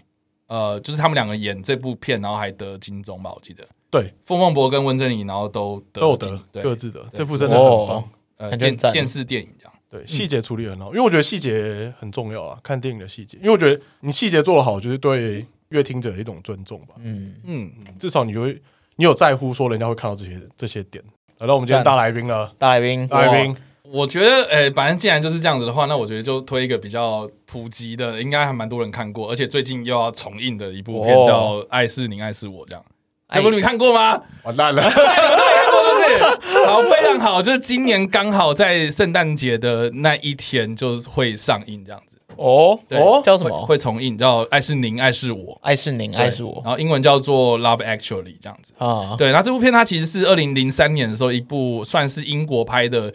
[0.47, 3.65] 呃，就是他们两个演这部片，然后还得金钟吧，我记得。
[3.91, 7.05] 对，傅孟博跟温贞菱，然后都都有得各自的。
[7.13, 8.03] 这部真的很棒，
[8.37, 9.73] 呃，电电视电影这样。
[9.89, 12.57] 对，细节处理很好，因为我觉得细节很重要啊。
[12.63, 16.95] 看电影的细节，因为我觉得你细节做得好，就是对乐听者的一种尊重吧。
[16.99, 18.53] 嗯嗯，至少你会，
[18.95, 21.03] 你有在乎说人家会看到这些这些点。
[21.39, 23.55] 来到我们今天大来宾了，大来宾，大来宾。
[23.83, 32.85] 我觉得，呃、欸，反正既然就是这样子的话，那我觉得就推一个比较普及的，应该还蛮多人看过，而且最近又要重映的一部片叫《爱是你，爱是我》这样。
[33.31, 34.21] 这部你看过吗？
[34.43, 36.65] 完蛋了，看过是不是？
[36.65, 42.17] 好，非常好，就是今年刚好在圣诞节的那一天就会上映这样子。
[42.35, 43.65] 哦，对哦，叫什么？
[43.65, 46.61] 会重映叫《爱是您，爱是我》，爱是您，爱是我。
[46.65, 49.15] 然后英文叫做《Love Actually》这样子啊。
[49.17, 53.13] 对，那这部片它其实是二零零三年的时候一部算是英国拍的。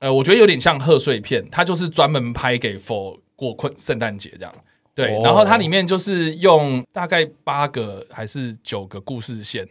[0.00, 4.54] 呃，我觉得有点像贺岁片，它就是专门拍给 for 过困圣诞节这样。
[4.98, 9.64] 对，哦、然后它里面就是用大概八个还是九个故事线，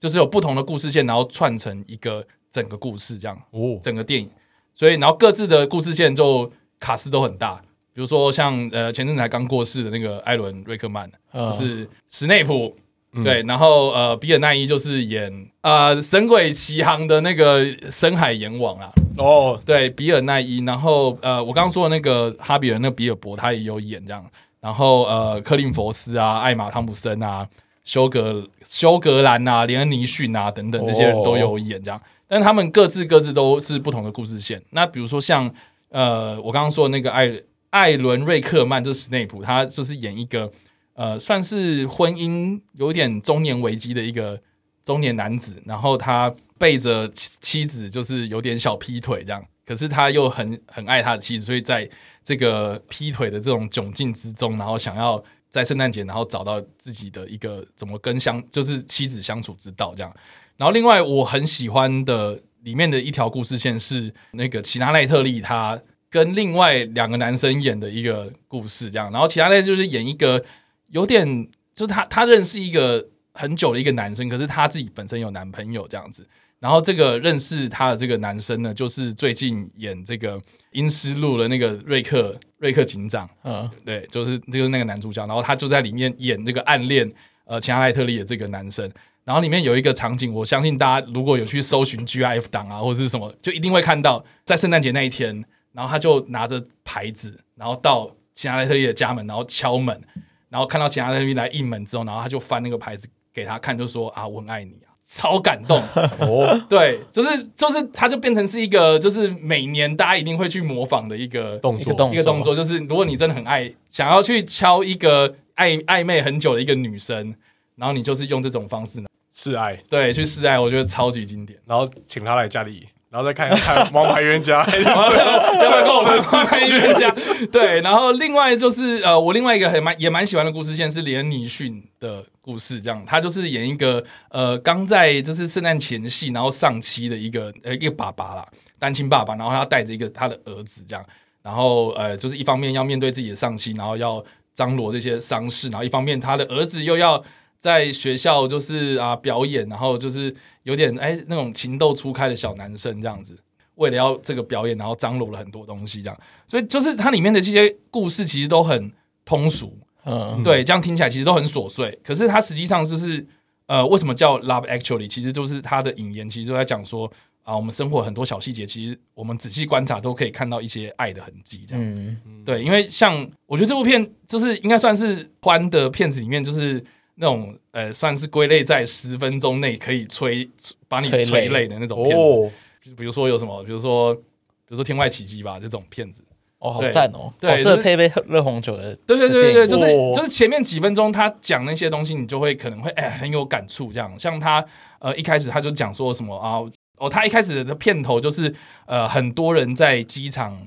[0.00, 3.40] 就是有不同的故事线，然后串成一个整个故事这样。
[3.52, 4.28] 哦，整个电影，
[4.74, 7.62] 所以然后各自的故事线就卡斯都很大，
[7.94, 12.76] 比如说像呃前阵子才刚过世的那个艾伦瑞克曼，嗯、就是史内普。
[13.22, 18.90] 对，然后呃，比尔奈伊就是演呃《神鬼奇航》的那个深海阎王啊。
[19.18, 20.64] 哦，对，比尔奈伊。
[20.64, 24.24] 然后呃，我刚刚说的那个哈比人，那个比尔博他也有演这样。
[24.62, 27.46] 然后呃，克林佛斯啊，艾玛汤普森啊，
[27.84, 32.00] 休格休格兰啊，连恩尼逊啊等等这些人都有演这样。
[32.26, 34.62] 但他们各自各自都是不同的故事线。
[34.70, 35.52] 那比如说像
[35.90, 37.30] 呃，我刚刚说的那个艾
[37.68, 40.50] 艾伦瑞克曼，就是史内普，他就是演一个。
[40.94, 44.38] 呃，算是婚姻有点中年危机的一个
[44.84, 51.88] 中年男子，然后他背着妻妻子，就是有点小劈腿这样，可是他又很很爱他的妻子，所以在
[52.22, 60.14] 这个劈腿的这种窘境之中，然后想要在圣诞节，然后找到自己的一个怎么跟相就是妻子相处之道这样。
[60.56, 70.44] 然后另外我很喜欢的里面的一条故事线是那个齐拉奈特利他跟另外两个男生演的一个故事这样，然后齐拉奈就是演一个。
[70.88, 71.26] 有点，
[71.74, 76.28] 就是他他认识一个很久的一个男生，可是他自己本身有男朋友这样子。
[76.62, 80.38] 然后这个认识他的这个男生呢，就是最近演这个
[80.70, 85.26] 《阴尸路》的那个瑞克瑞克警长，嗯，对，就是就是那个男主角。
[85.26, 87.12] 然后他就在里面演这个暗恋
[87.46, 88.88] 呃钱艾特利的这个男生。
[89.24, 100.00] 然后里面有一个场景，我相信大家如果有去搜寻 GIF 档啊或者是什么，就一定会看到，在圣诞节那一天，然后他就拿着牌子，然后到钱艾特利的家门，然后敲门。
[100.48, 105.82] 然后看到其他人来应门之后，然后他就翻那个牌子给他看，就说啊，我很爱你啊，超感动
[106.20, 106.60] 哦。
[106.68, 117.34] 对，就是就是，它就变成是一个，就是每年大家一定会去模仿的一个动作，一个动作，就是如果你真的很爱，想要去敲一个暧暧昧很久的一个女生，
[117.76, 121.58] 然后你就是用这种方式呢，示爱，对，去示爱，我觉得超级经典。
[121.66, 122.88] 然后请他来家里。
[123.12, 127.10] 然后再看一看《王牌冤家》，最后最后的《王牌冤家》。
[127.50, 138.46] 对，然后另外就是呃，我另外一个很蛮也蛮喜欢的故事线是连恩尼逊的故事，这样他就是演一个呃刚在就是圣诞前夕然后丧妻的一个呃一个爸爸啦，
[138.78, 141.02] 单亲爸爸，然后他带着一个他的儿子这样，
[141.40, 147.24] 然后呃就是一方面要面对自己的丧妻，然后要张罗这些丧事，然后一方面他的儿子又要。
[147.62, 153.38] 在学校就是啊表演，然后就是有点哎那种情窦初开的小男生这样子，
[153.76, 158.92] 为了要这个表演，然后张罗了很多东西这样，所以就是它里面的这些故事其实都很
[159.24, 163.26] 通俗，嗯，对，这样听起来其实都很琐碎，可是它实际上就是
[163.66, 167.10] 呃为什么叫 Love Actually，其实就是它的引言，其实都在讲说
[167.42, 176.84] 啊我们生活很多小细节，其实我们仔细观察都可以看到一些爱的痕迹这样，嗯，对，因为像我觉得这部片就是应该算是欢的片子里面就是。
[177.14, 180.48] 那种呃，算是归类在十分钟内可以催
[180.88, 182.50] 把你催泪的那种片子，哦、
[182.96, 184.20] 比如说有什么，比如说比
[184.68, 186.24] 如说《天外奇迹》吧，这种片子
[186.62, 194.64] 哦，好赞哦，对，适合配杯热红酒的，对对对对，就是就是前面几分钟他讲那些东西，你就会可能会哎很有感触，这样，像他
[195.00, 196.60] 呃一开始他就讲说什么啊，
[196.98, 198.54] 哦，他一开始的片头就是
[198.86, 200.66] 呃很多人在机场。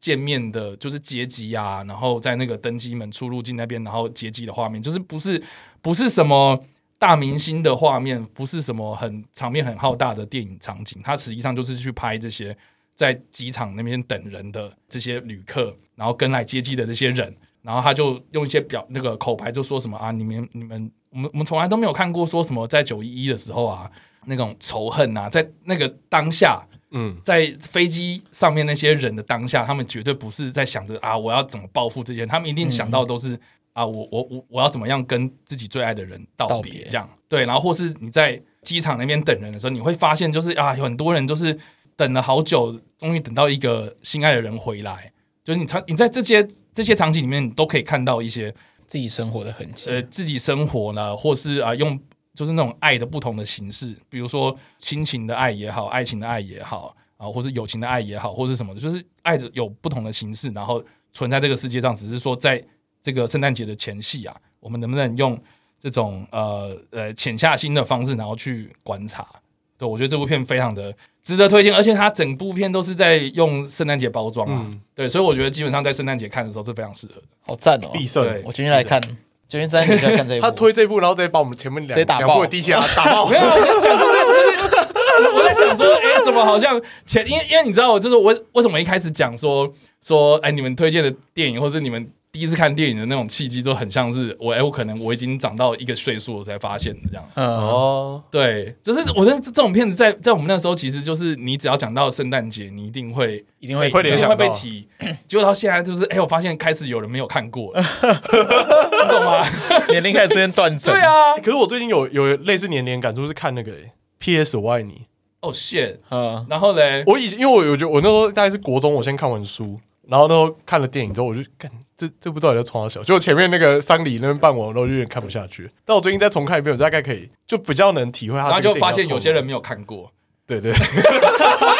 [0.00, 5.42] 见面的就是接机啊，然后在那个登机门出入境那边，然后接机的画面，就是不是
[5.80, 6.62] 不是什么
[6.98, 12.54] 大明星的画面，不是什么很场面很浩大的电影场景，他实际上就是去拍这些
[12.94, 23.90] 在机场那边等人的这些旅客，然后跟来接机的这些人，然后他就用一些表那个口牌就说什么啊，你们你们我们我们从来都没有看过说什么在九一一的时候啊
[24.26, 33.38] 那种仇恨啊，在那个当下，嗯，在飞机上面那些人的当下，他们绝对不是在想着啊我要怎么报复这些人，他们一定想到都是。
[33.74, 36.84] 啊，我我我我要怎么样跟自己最爱的人道别？
[36.84, 41.58] 这样对，然后或是你在机场那边等人的时候，你会发现就是啊，有很多人就是
[41.96, 45.12] 等了好久，终于等到一个心爱的人回来。
[45.42, 48.54] 就是你场你在这些这些场景里面，你都可以看到一些
[48.86, 49.90] 自己生活的痕迹。
[49.90, 51.98] 呃，自己生活呢，或是啊，用
[52.34, 62.64] 就是那种爱的不同的形式，比如说亲情的爱也好，爱情的爱也好啊，或是友情的爱也好，或是什么的，就是爱的有不同的形式，然后存在这个世界上，只是说在。
[63.04, 65.38] 这个圣诞节的前夕啊，我们能不能用
[65.78, 69.28] 这种呃呃潜下心的方式，然后去观察？
[69.76, 70.90] 对，我觉得这部片非常的
[71.24, 74.62] 值得推荐，而且它整部片都是在用圣诞节包装啊。
[74.66, 77.22] 嗯、对，所以我觉得基本上在圣诞节看的时候是非常适合的。
[77.40, 77.88] 好赞哦！
[77.94, 79.00] 必胜，我今天来看，
[79.48, 80.44] 今天在 看这一部。
[80.44, 83.26] 他推这部，然后直接把我们前面两两部的地下打爆。
[83.26, 92.06] 没有，我跟你讲，就是就是我在想说， 哎、欸，怎么好像前因为因为你知道，我就是我为什么一开始讲说说，哎，你们推荐的电影，或是你们。
[92.34, 97.24] 第一次看电影的那种契机，都很像是我哎、欸，我可能我已经长到一个岁数，我才发现的这样。
[97.36, 104.88] 哦，对，就是我觉得这种片子在在我们那时候，其实就是你只要讲到圣诞节，你一定会一定会会联想到被提。
[105.28, 109.46] 结果到现在就是哎、欸，我发现开始有人没有看过了， 你懂吗？
[109.88, 110.92] 年龄开始出现断层。
[110.92, 114.56] 对啊，可是我最近有有类似年龄感就，是看那个、欸、P.S.
[114.56, 115.06] 我爱你。
[115.40, 119.78] 哦、oh,，shit，嗯，然后嘞，我以前因为我我觉得我那时候大概是国中，我先看完书。
[120.08, 123.02] 然后都，看了电影之后，我就看这这部到底在从哪小？
[123.02, 125.70] 就前面那个桑里那边办完，然后就有点看不下去。
[125.84, 128.46] 但我最近再重看一遍，我大概可以就比较能体会他。
[128.46, 130.12] 然后就发现有些人没有看过，
[130.46, 130.72] 对对。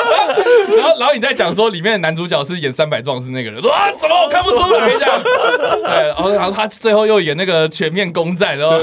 [0.77, 5.22] 然后然后你在讲说里面的男主角是演三百壮士那个人，说啊什么我看不出来这样。
[5.22, 8.79] 对，然后然后他最后又演那个全面攻占，然后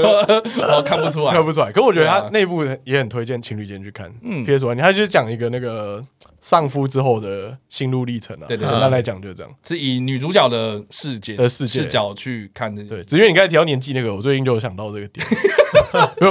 [0.56, 1.70] 然后 看不出来，看不出来。
[1.72, 4.12] 可我觉得他内部也很推荐情侣间去看。
[4.22, 6.02] 嗯，PS One，他就是讲一个那个。
[6.44, 12.82] 丧夫之后的心路历程啊，对对，简单来讲就是这样，是以女主角的视角的视视角去看的。
[12.82, 15.24] 对，只因为你刚才提到年纪那个，我最近就有想到这个点，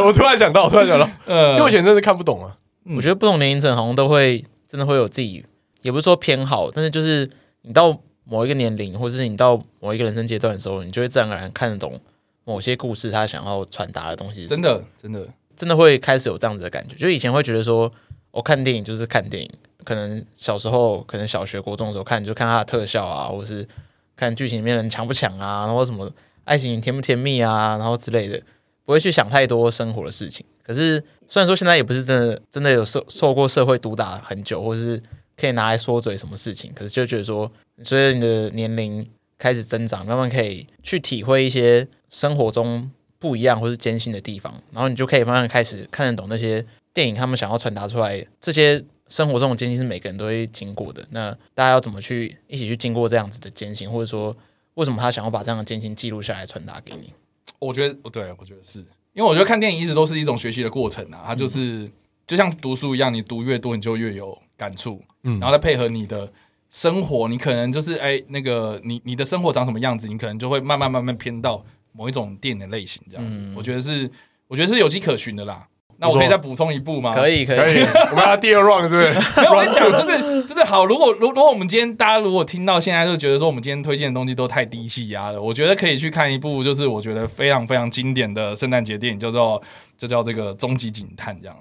[0.03, 2.51] 我突然想到，突然想到，因为我以前真的看不懂啊。
[2.93, 5.45] 我觉得不同年龄层好像都会真的会有自己，
[5.81, 7.29] 也不是说偏好，但是就是
[7.63, 11.99] 你到某一个年龄，或者是你到某一个人生阶段的时候，你就会自然而然看得懂
[12.45, 14.47] 某些故事，他想要传达的东西。
[14.47, 16.95] 真的，真的，真的会开始有这样子的感觉。
[16.95, 17.91] 就以前会觉得说，
[18.31, 19.51] 我看电影就是看电影。
[19.83, 23.67] 可能小时候，可能小学、国中的时候看，就看它的特效啊，或者是
[24.15, 26.09] 看剧情里面人强不强啊，然后什么
[26.45, 28.41] 爱情甜不甜蜜啊，然后之类的，
[28.85, 30.45] 不会去想太多生活的事情。
[30.63, 35.01] 可是虽然说现在也不是真的真的有受受过社会毒打很久，或者是
[35.37, 37.49] 可以拿来说嘴什么事情，可是就觉得说，
[37.81, 48.83] 随着你的年龄开始增长，慢慢可以去体会一些生活中不一样或是艰辛的地方，然后你就可以慢慢开始看得懂那些电影他们想要传达出来这些。
[49.07, 54.33] 生活中的艰辛是每个人都会经过的，那大家要怎么去一起去经过这样子的艰辛，或者说
[54.75, 57.11] 为什么他想要把这样的艰辛记录下来传达给你？
[57.59, 61.91] 我觉得不对，我觉得是因为我觉得看电影一直都是一种学习的过程啊，它就是、嗯、
[62.25, 66.31] 就像读书一样，你读越多你就越有感触，嗯，然后再配合你的
[66.69, 74.09] 生活，你可能就是哎、欸、那个你你的生活长什么样子，你可能就会慢慢慢慢偏到某一种电影的类型这样子，嗯、我觉得是
[74.47, 75.67] 我觉得是有迹可循的啦。
[76.01, 77.13] 那我可以再补充一部吗？
[77.13, 77.85] 可以，可以，可以。
[78.09, 79.13] 我们要第二 round 是不是？
[79.39, 80.83] 没有，我 跟你讲，就是就是好。
[80.83, 89.61] 如果如如果我们今天大家如果听到现在就觉得说我们今天推荐的东西都太低气压了，我觉得可以去看一部，就是我觉得非常非常经典的圣诞节电影，叫做
[89.95, 91.55] 就叫这个《终极警探》这样。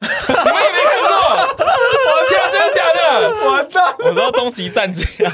[0.00, 1.08] 你们也没看过？
[1.64, 3.30] 我天，真的假的？
[3.48, 3.94] 完蛋！
[4.00, 5.32] 我知道《终极战警》啊，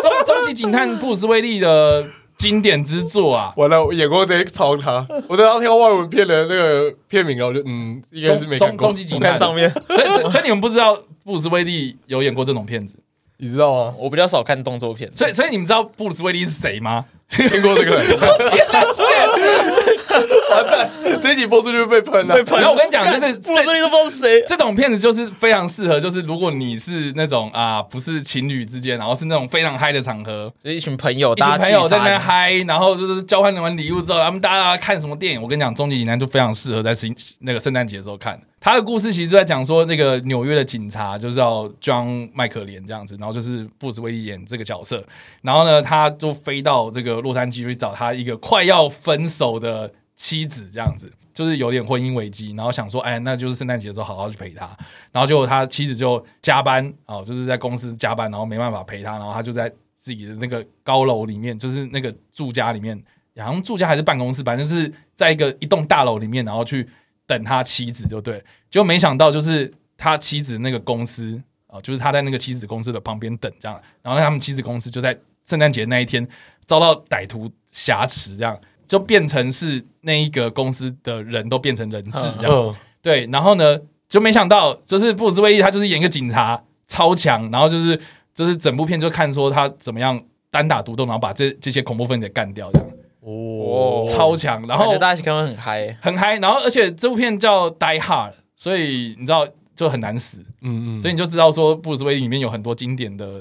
[0.02, 2.04] 《终终极警探》布鲁斯威利的。
[2.40, 3.52] 经典之作啊！
[3.56, 5.06] 完了，我眼光直接超他。
[5.28, 8.78] 我等到挑外文片的那个片名了，我就嗯，应该是没看过。
[8.78, 12.98] 终极警探上面， 所以所以你们不知道布鲁斯威利有演过这种片子，
[13.36, 13.94] 你知道吗？
[13.98, 17.04] 我比较少看动作片，所以所以你们知道布鲁斯威利是谁吗？
[17.28, 18.06] 听过这个人？
[20.50, 20.90] 完蛋，
[21.22, 22.34] 这一集播出就被喷了。
[22.34, 22.58] 被喷。
[22.58, 24.44] 然后我跟你讲，就是布鲁斯威利都不知道是谁。
[24.46, 35.40] 这种片子就是非常适合，就是如果你是那种啊，不是情侣之间，然后是那种非常嗨的场合，就一群朋友，一群朋友在那边嗨，然后就是交换完礼物之后，他们大家看什么电影？
[35.40, 38.38] 我跟你讲，《终极一男》就非常适合在圣那个圣诞节的时候看。
[38.60, 45.02] 他的故事其实就在讲说，那个纽约的警察就是要装麦可怜这样子，然后就是布斯威演这个角色，
[45.40, 54.68] 然后呢，他就飞到这个洛杉矶去找他一个快要分手的妻子这样子，就是有点婚姻危机，然后想说，哎，那就是圣诞节的时候好好去陪他。
[55.10, 63.02] 然后结果他妻子就加班哦，就是在公司加班，然后没办法陪他，然后他就在自己的那个高楼里面，就是那个住家里面，
[63.38, 66.86] 好像住家还是办公室，反正就是在一个一栋大楼里面，然后去
[67.30, 76.26] 等他妻子，就对，就没想到就是他妻子那个公司啊，就是他在那个妻子公司的旁边等这样，然后他们妻子公司就在圣诞节那一天
[76.66, 78.58] 遭到歹徒挟持，这样。
[78.90, 83.78] 就变成是那一个公司的人都变成人质这样，对，然后呢，
[84.08, 87.96] 就没想到就是布鲁斯威利他就是演一个警察超强，然后就是
[88.34, 90.20] 就是整部片就看说他怎么样
[90.50, 92.89] 单打独斗，然后把这这些恐怖分子给干掉这样，
[93.20, 95.96] 哦，超强，然后大家可能很嗨。
[96.00, 99.46] 很嗨，然后而且这部片叫 Die Hard，所以你知道
[99.76, 103.40] 就很难死，嗯嗯，所以你就知道说布鲁斯威利里面有很多经典的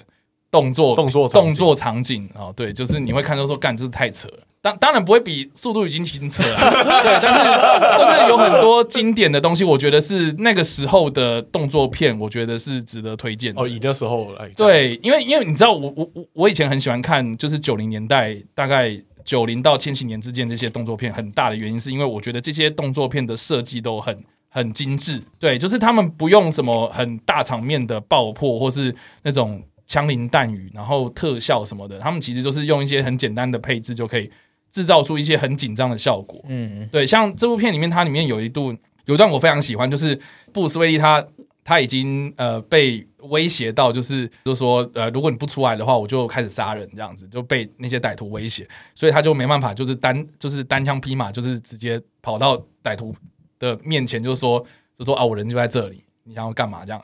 [0.51, 4.39] 动作动作动作场景啊，对，就是你会看到说干，这是太扯了。
[4.61, 13.61] 当当然不会比《速度与激情》扯啊，对， 但是就是有很多经典的东西，我觉得是那个时候的动作片，我觉得是值得推荐的。
[13.61, 18.89] 哦，以那时候来，对，因为因为你知道，我我我我以前很喜欢看，就是九零年代，大概
[19.29, 34.31] 九零到千禧年之间这些动作片，很大的原因是因为我觉得这些动作片的设计都很很精致，对，就是他们不用什么很大场面的爆破或是那种枪林弹雨，然后特效什么的，他们其实就是用一些很简单的配置就可以。
[34.71, 38.71] 制造出一些很紧张的效果，嗯，对，像这部片里面，它里面有一度
[39.05, 40.15] 有一段我非常喜欢，就是
[40.53, 41.25] 布鲁斯威利他
[41.63, 53.15] 他已经呃被威胁到，就是就是说呃如果你不出来的话，我就开始杀人这样子，就被那些歹徒威胁，所以他就没办法，就是单就是单枪匹马，就是直接跑到歹徒
[53.59, 54.63] 的面前，就说
[54.97, 57.01] 就说啊，我人就在这里，你想要干嘛这样？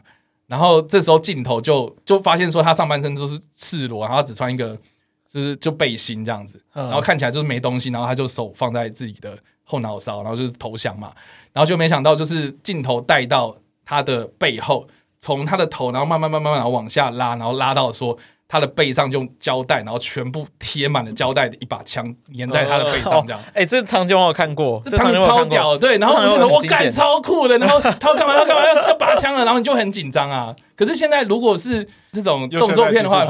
[0.47, 4.77] 然后这时候镜头就就发现说他上半身都是赤裸，然后只穿一个。
[5.27, 11.13] 就是就背心这样子，然后看起来就是没东西，然后他就手放在自己的后脑勺，然后就是投降嘛，
[11.51, 13.53] 然后就没想到就是镜头带到
[13.83, 14.87] 他的背后，
[15.25, 18.15] 从他的头，然后慢慢慢慢慢慢往下拉，然后拉到说
[18.47, 22.05] 他的背上用胶带，然后全部贴满了胶带的一把枪
[22.37, 23.41] 粘在他的背上这样。
[23.55, 30.55] 哎，这场景我有看过，这场景超屌，对，然后我觉得我干超酷的，然后他要干嘛要干嘛要要拔枪了，然后你就很紧张啊。
[30.75, 33.25] 可是现在如果是这种动作片的话。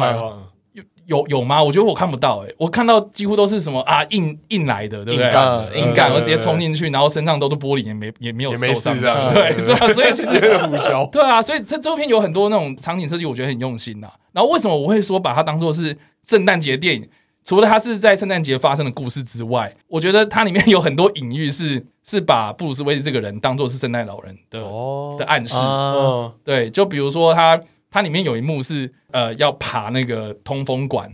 [1.07, 1.63] 有有吗？
[1.63, 5.79] 我觉得我看不到哎、欸，我看到几乎都是什么啊硬硬来的，对不对？
[5.79, 10.27] 硬干，我直接冲进去，然后身上都是玻璃，也没也没有受伤，对对啊，所以其实
[11.11, 14.07] 对啊，所以这这部片有很多那种场景设计，我觉得很用心呐。
[14.31, 15.97] 然后为什么我会说把它当做是
[16.27, 17.07] 圣诞节电影？
[17.43, 24.59] 除了它是在圣诞节发生的故事之外，我觉得它里面有很多隐喻是是把布鲁斯威利这个人当做是圣诞老人的
[25.19, 25.55] 的暗示。
[26.43, 27.61] 对，就比如说他。
[27.95, 31.09] 它里面有一幕是呃要爬那个通风管，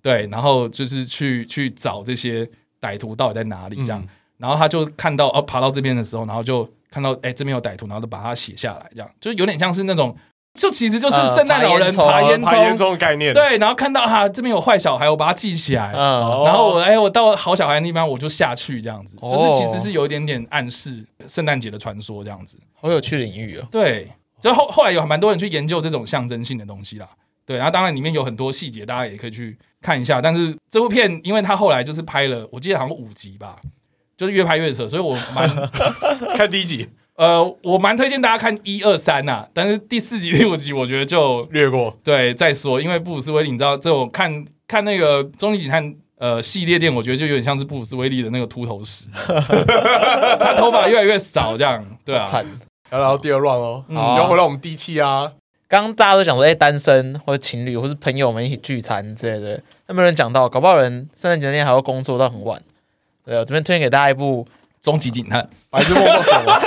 [0.00, 2.48] 对，然后就是去去找这些
[2.80, 4.08] 歹徒到底在哪里这样，嗯、
[4.38, 10.16] 然后他就看到哦爬到这边的时候，然后就看到哎这边有歹徒，然后就把它写下来，这样就有点像是那种，
[10.54, 24.10] 就其实就是圣诞老人爬烟囱爬烟囱的概念，对，然后看到哈、啊、这边有坏小孩，我把它记起来，嗯、然后我哎我到好小孩那地方我就下去这样子，哦、就是其实是有一点点暗示圣诞节的传说这样子，好有趣的隐喻哦，对。
[24.42, 27.08] 就后后来有蛮多人去研究这种象征性的东西啦，
[27.46, 30.20] 对，然后当然里面有很多细节，大家也可以去看一下。
[30.20, 33.56] 但是这部片，因为他后来就是拍了，我记得好像五集吧，
[34.16, 35.48] 就是越拍越扯，所以我蛮
[36.36, 52.28] 看第一集，呃，我蛮推荐大家看一二三呐，但是第四集 第五集我觉得就略过，对，再说，因为布鲁斯威利，你知道这种看看那个终极警探呃系列电，我觉得就有点像是布鲁斯威利的那个秃头史， 他头发越来越少，这样对啊。
[52.98, 55.32] 然后第二 round 哦，然后回到我们第七啊。
[55.68, 60.46] 刚刚大家都讲说，哎，单身或者情侣或是朋友们一起聚餐之类的，那没有人讲到？
[60.46, 62.60] 搞不好人圣诞节那天还要工作到很晚。
[63.24, 64.44] 对，我这边推荐给大家一部
[64.82, 66.60] 《终极警探》，白日梦什么？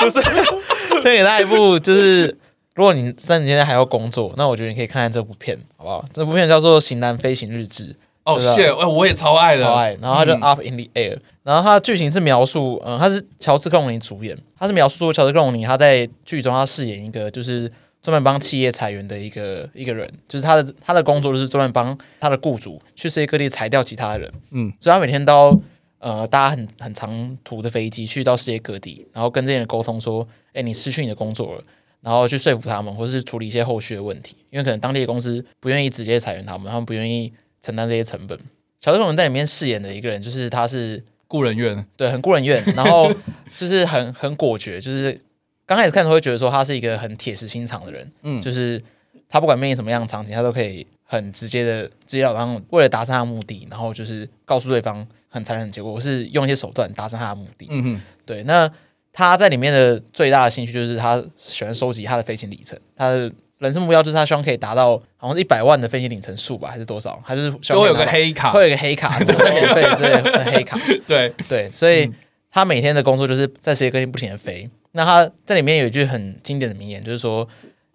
[0.00, 2.26] 不是，推荐给大家一部，就是
[2.74, 6.04] 如果你圣诞节那天还要工作，那我觉得你可以看看这部片，好不好？
[6.12, 7.84] 这部片叫做《型男飞行日志》。
[8.24, 9.96] 哦，谢，哎，我也超爱的，超爱。
[10.02, 11.18] 然后它就 Up in the Air。
[11.42, 17.70] 然后他的剧情是描述，嗯，他是乔治克隆尼主演，他是描述说乔治克隆尼他在剧中他饰演一个就是
[18.02, 25.58] 专门帮企业裁员的一个一个人，就是他的他的工作就是专门帮他的雇主去世界各地裁掉其他人，嗯，所以他每天都
[25.98, 31.64] 呃搭很很长途的飞机去到世界各地，然后跟这些人沟通说，哎，你失去你的工作了，
[32.02, 37.32] 然后去说服他们，或者是处理一些后续的问题，因为可能当地的公司不愿意直接裁员他们，他们不愿意
[37.62, 38.38] 承担这些成本。
[38.78, 41.02] 乔治克隆尼在里面饰演的一个人就是他是。
[41.30, 43.08] 顾人怨，对，很故人怨， 然后
[43.56, 45.18] 就是很很果决，就是
[45.64, 48.82] 刚开始看的时候会觉得说他是一个很铁石心肠的人，嗯，就是
[49.28, 57.68] 他不管面临什么样的场景，他都可以很直接的直接了当，为了达成他的目的，然后就是告诉对方很残忍的结果，我是用一些手段达成他的目的。
[57.70, 58.42] 嗯哼，对。
[58.42, 58.68] 那
[59.12, 67.20] 他在里面的最大的兴趣就是他喜欢收集他的飞行里程，他的人生目标就是他希望可以达到好像是一百万的飞行里程数吧，还是多少？
[67.24, 70.78] 还是就会有个黑卡，会有个黑卡，免费之类的黑卡。
[71.06, 72.10] 对对，所以
[72.50, 74.68] 他每天的工作就是在世界各地不停的飞。
[74.92, 77.46] 那他这里面有一句很经典的名言，就是说：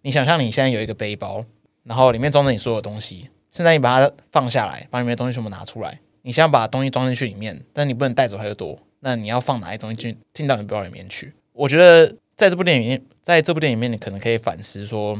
[0.03, 1.43] 你想象你现在有一个背包，
[1.84, 3.28] 然后里面装着你所有东西。
[3.51, 5.99] 现在你把它放下来，把里面的东西全部拿出来。
[6.22, 8.78] 你先要把东西装进去里面，但你不能带走太多。
[8.99, 11.34] 那你要放哪些东西进进到你背包里面去？
[11.53, 15.18] 我觉得在这部电影，在这部电影里面，你可能可以反思说，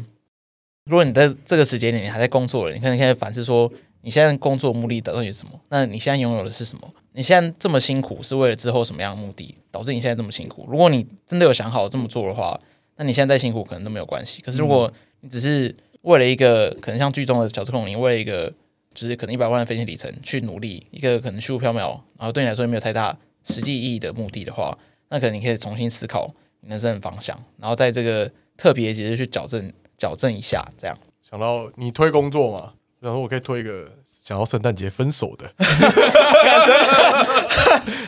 [0.86, 3.72] 如果你在这个时间点你还在工作，你可能现在反思说，
[4.02, 5.60] 你现在工作目的到底是什么？
[5.70, 6.94] 那你现在拥有的是什么？
[7.14, 10.68] 你现在这么辛苦是为了之后什么样的目的导致你现在这么辛苦？
[10.70, 12.60] 如果你真的有想好这么做的话，
[12.98, 14.44] 那你现在再辛苦可能都没有关系。
[14.44, 18.54] 可是如果你只是为了一个可能像剧中的小克隆，你为了一个
[18.94, 24.78] 就是可能一百万的飞行里程去努力，一个可能虚无缥缈，然后对你来说也没有太大实际意义的目的的话，
[25.10, 26.32] 那可能你可以重新思考
[26.62, 30.64] 你人生的方向，然后在这个特别节日去矫正矫正一下。
[30.78, 30.98] 这样。
[31.22, 35.46] 想到你推工作嘛，然后我可以推一个想要圣诞节分手的，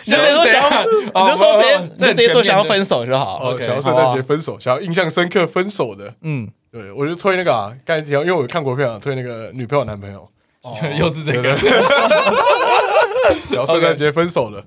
[0.06, 3.38] 你就说想要，你就说直接你就直接说想要分手就好。
[3.44, 6.50] 哦，想要圣诞节分手，想要印象深刻分手的，嗯。
[6.70, 10.30] 对，我就推那个啊，刚才提到，因为我看国片啊，推那个女朋友男朋友，
[10.62, 11.58] 哦， 又是这个，
[13.50, 14.64] 想要圣诞节分手的，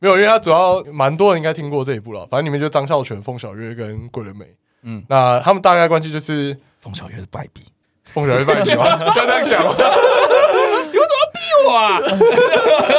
[0.00, 4.46] 没有，因为他主要蛮多人应该听过这一部了，反正里面就张孝全、凤小岳跟桂纶镁，
[4.84, 7.62] 嗯，那他们大概关系就是凤小岳是败笔，
[8.04, 8.96] 凤小岳败笔吗？
[9.12, 12.00] 不要这样讲，你为什么要逼我啊？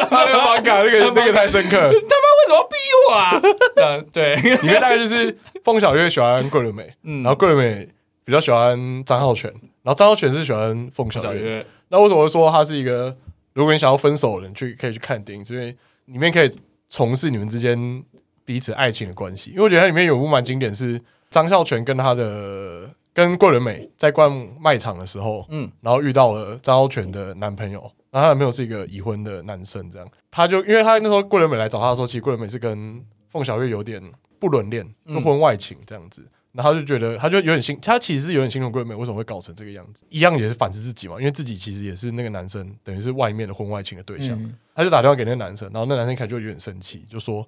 [0.09, 2.75] 他那个蛮感，那个那个太深刻，他妈为什么要逼
[3.07, 3.39] 我啊？
[3.77, 7.89] 嗯，对，里面大概就是凤小岳喜欢桂纶镁，嗯，然后桂纶镁。
[8.25, 9.47] 比较喜欢张浩全，
[9.83, 11.63] 然后张浩全是喜欢凤小岳。
[11.89, 13.15] 那为什么会说他是一个？
[13.53, 15.67] 如果你想要分手的人，去可以去看电影，是因为
[16.05, 16.51] 里面可以
[16.89, 18.03] 从事你们之间
[18.43, 19.51] 彼此爱情的关系。
[19.51, 20.99] 因为我觉得它里面有一部蛮经典，是
[21.36, 30.07] 张孝全跟他的跟桂纶镁在逛卖场的时候，嗯，然后遇到了张孝全的男朋友，然后他男朋友是一个已婚的男生，这样。
[30.31, 34.01] 他就因为他那时候桂纶镁来找他的时候，其实桂纶镁是跟凤小岳有点
[34.39, 36.21] 不伦恋，就婚外情这样子。
[36.21, 44.41] 嗯然后他就觉得，他就有点心，他其实是有点心疼桂纶镁为什么会搞成这个样子，一样也是反思自己嘛，因为自己其实也是那个男生，等于是外面的婚外情的对象。
[44.41, 47.45] 嗯、他就打电话给那个男生，然后那男生一开始就有点生气，就说：“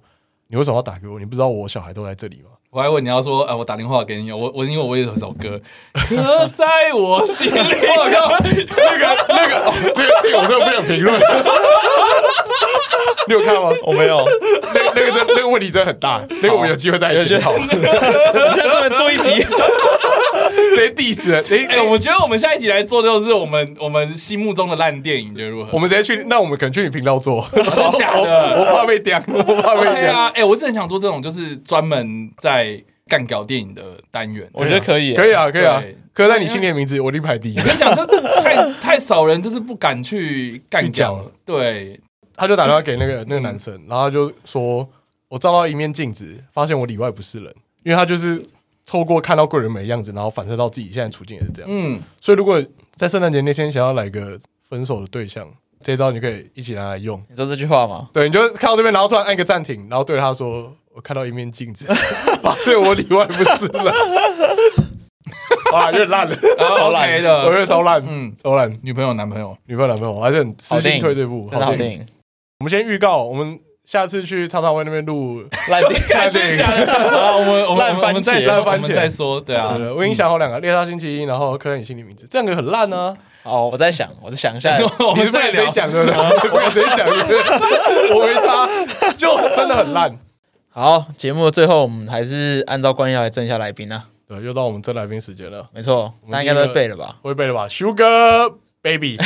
[0.48, 1.18] 你为什么要打给我？
[1.18, 5.58] 你不知道我小孩都在这里吗？”我还问你要说：“哎、呃，我打电话给你，我我因为我有首歌，
[5.94, 7.52] 刻在我心里。
[7.54, 8.52] 我靠，那
[8.98, 11.18] 个那个，这个这个我真的不想评论。
[13.26, 13.70] 你有看吗？
[13.84, 14.22] 我没有。
[14.74, 17.56] 那那个真那个问题真的很大，那个我们有机会再一起讨。
[17.56, 19.42] 你现在专门做一集，
[20.74, 21.32] 直接 diss。
[21.34, 25.70] 哎哎，我觉得我们下一集来做就是我们我们心目中的烂电影，觉得如何？
[25.72, 27.46] 我们直接去，那我们可能去你频道做。
[27.52, 28.60] 真的假的？
[28.60, 29.94] 我怕被刁，我怕被刁。
[29.94, 34.48] 对啊，哎，我真的很想做这种，就是专门在干搞电影的单元。
[34.52, 35.82] 我觉得可以，可以啊，可以啊。
[36.12, 37.58] 刻在你心里的名字，我立排第一。
[37.58, 38.04] 我跟你讲，就
[38.42, 41.24] 太太少人，就是不敢去干屌。
[41.44, 42.00] 对。
[42.40, 44.88] 他就打电话给那个那个男生，然后他就说
[45.28, 47.54] ：“我照到一面镜子，发现我里外不是人。”
[47.84, 48.44] 因为他就是
[48.84, 51.70] 透过看到贵人美的样子，然后反射到自己现在处境也是这样。
[51.70, 52.62] 嗯，所以如果
[52.96, 55.48] 在圣诞节那天想要来个分手的对象，
[55.82, 57.22] 这一招你可以一起拿来用。
[57.30, 58.08] 你说这句话吗？
[58.12, 61.86] 对，你就看到这边，然后突然按个暂停，然后对他说：“我看到一面镜子，
[62.42, 63.84] 发现我里外不是人。”
[65.72, 68.74] 啊，有点烂了，超烂的，我觉得超烂，嗯，超烂。
[68.82, 72.06] 女朋友、男朋友、女朋友、男朋友，我还是很私心推这部好电影。
[72.60, 73.58] 我们先预告，我们
[73.88, 75.98] 下次去超超威那边录 烂电
[76.50, 83.16] 影，然后我们我们烂番茄，我们再说，对啊，我已经想好两个，猎杀星期一，然后刻在你心里名字，这两个很烂呢。
[83.44, 84.86] 哦，我在想，我在想一下，你
[85.22, 86.14] 是不敢直接讲对不对？
[86.50, 88.68] 不敢直接讲，我没差，
[89.16, 90.18] 就真的很烂。
[90.68, 94.04] 好，节目的最后，我们还是按照惯例来征一下来宾啊。
[94.28, 95.66] 对，又到我们征来宾时间了。
[95.72, 97.16] 没错，大家应该都背了吧？
[97.22, 99.16] 会背了吧？Sugar Baby。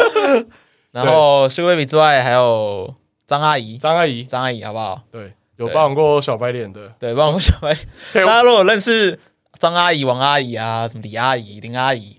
[0.92, 2.94] 然后 Sugar Baby 之外，还有
[3.28, 5.02] 张阿姨，张阿姨，张阿姨，好不好？
[5.12, 7.76] 对，有包养过小白脸的，对，包养过小白。
[8.14, 8.24] 脸。
[8.26, 9.20] 大家如果认识
[9.58, 12.16] 张阿姨、王阿姨啊，什么李阿姨、林阿姨，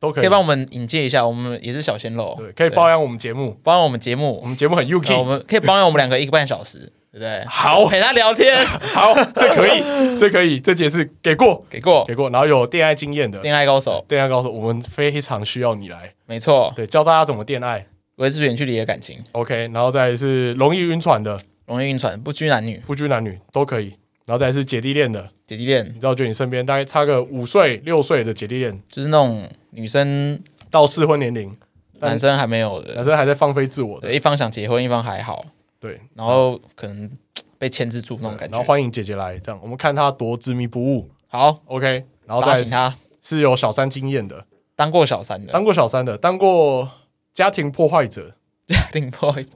[0.00, 1.24] 都可以，可以帮我们引荐一下。
[1.24, 6.78] 我们也是小鲜肉，对，可以包养我们节目，包养我们节目，我们节目很 UK，我们可以包养我们两个一个半小时，
[7.12, 7.44] 对不对？
[7.46, 12.28] 好，陪他聊天， 好，这可以，这可以，这解释给过，给过，给过。
[12.30, 17.86] 然后有恋爱经验的，恋爱高手，恋爱高手，我们非常需要你来，没错，对，教大家怎么恋爱。
[18.18, 23.94] 维持远距离的感情，OK，然后再来是容易晕船的，容易晕船，不拘男女，不拘男女都可以。
[24.26, 30.38] 然后再来是姐弟恋的，姐弟恋，你知道，就你身边大概差个五岁六岁的姐弟恋，就是那种女生
[30.70, 31.56] 到适婚年龄，
[32.00, 35.46] 男生还没有的，男生还在放飞自我的，对，一方想结婚，一方还好，
[35.80, 37.10] 对，然后可能
[37.56, 38.52] 被牵制住那种感觉。
[38.52, 41.08] 然后欢迎姐姐来，这样我们看她多执迷不悟。
[41.28, 42.94] 好，OK，然后再请她。
[43.20, 46.90] 是有小三经验的，当过小三的，当过小三的，当过
[47.38, 48.34] 家庭破坏者，
[48.66, 49.50] 家庭破坏者。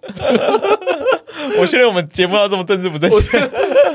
[1.59, 3.41] 我现在我们节目要这么政治不正确，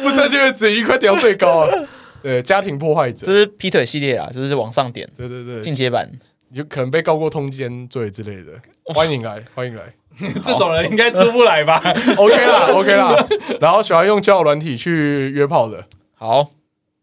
[0.02, 1.88] 不正确的止语快调最高啊！
[2.22, 6.12] 对，家庭破坏者，这是劈腿系列啊，就是往上点，对对对，进阶版，
[6.52, 8.52] 有可能被告过通奸罪之类的，
[8.94, 9.84] 欢迎来，欢迎来，
[10.44, 11.82] 这种人应该出不来吧
[12.18, 13.26] ？OK 啦，OK 啦，
[13.62, 16.46] 然后喜欢用交友软体去约炮的，好，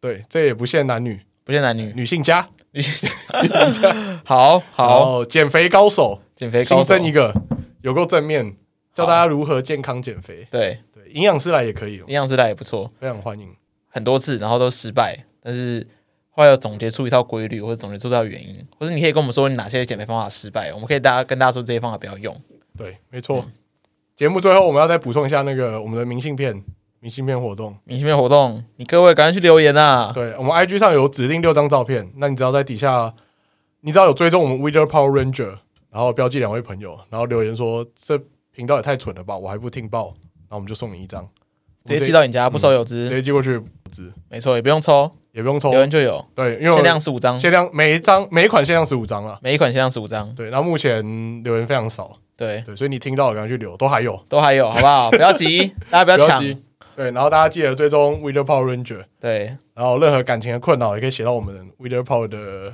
[0.03, 3.09] 对，这也不限男女，不限男女，女性加，女性
[3.72, 7.35] 加，好 好，减肥高手，减肥新增一个，
[7.82, 8.57] 有够正面。
[8.95, 13.49] 教大家如何健康减肥，对对，营养师来也可以，营养师来也不错，非常欢迎。
[13.89, 15.85] 很多次，然后都失败，但是
[16.30, 22.41] 后来有总结出一套规律，或者总结出一套原因，或者你可以跟我们说你哪些减肥方法失败，我们可以大家跟大家说这些方法不要用。
[22.78, 23.45] 对，没错。
[24.14, 26.62] 节目最后我们要再补充一下那个我们的明信片，
[27.01, 30.12] 明信片活动，明信片活动，你各位赶快去留言啊！
[30.14, 33.12] 对，我们 IG 上有指定六张照片，那你只要在底下，
[33.80, 35.59] 你只要有追踪我们 Wither Power Ranger，
[35.95, 38.20] 然后标记两位朋友，然后留言说这。
[38.57, 39.36] 频道也太蠢了吧！
[39.36, 41.28] 我还不听报，然后我们就送你一张，
[41.84, 44.12] 直接寄到你家，不收邮资，直接寄过去，资。
[44.30, 46.24] 没错，也不用抽，也不用抽，留言就有。
[46.36, 50.32] 对，因为限量十五张，限量每一张每一款限量十五张了，每一款限量十五张。
[50.36, 51.03] 对，然后目前
[51.42, 52.62] 留言非常少，对。
[52.64, 55.11] 对，所以你听到赶快去留，都还有，都还有，好不好？
[55.18, 56.40] 不要急，大家不要抢。
[56.95, 62.72] 对，然后大家记得追踪 Wither Power Ranger，对，然后任何感情的困扰也可以写到我们 Wither Power 的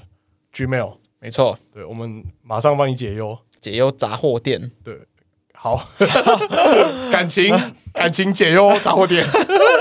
[0.52, 4.98] Gmail，没错，对，我们马上帮你解忧，解忧杂货店，对。
[5.52, 5.88] 好，
[7.12, 7.54] 感情
[7.92, 9.22] 感情解忧杂货店。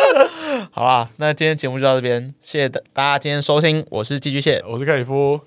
[0.72, 5.40] 好啦，那今天节目就到这边，谢谢大家今天收听，我是寄居蟹，我是克里夫。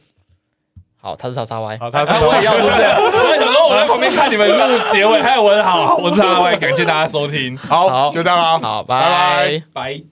[0.96, 2.74] 好，他是叉叉 Y，好，他是叉叉 Y，一样是不是？
[2.76, 9.62] 我想说我在旁边看你们录结尾，还有我好，我是叉叉 Y，感谢大家收听，好，就这样啦，好，拜拜。
[9.74, 10.11] 拜。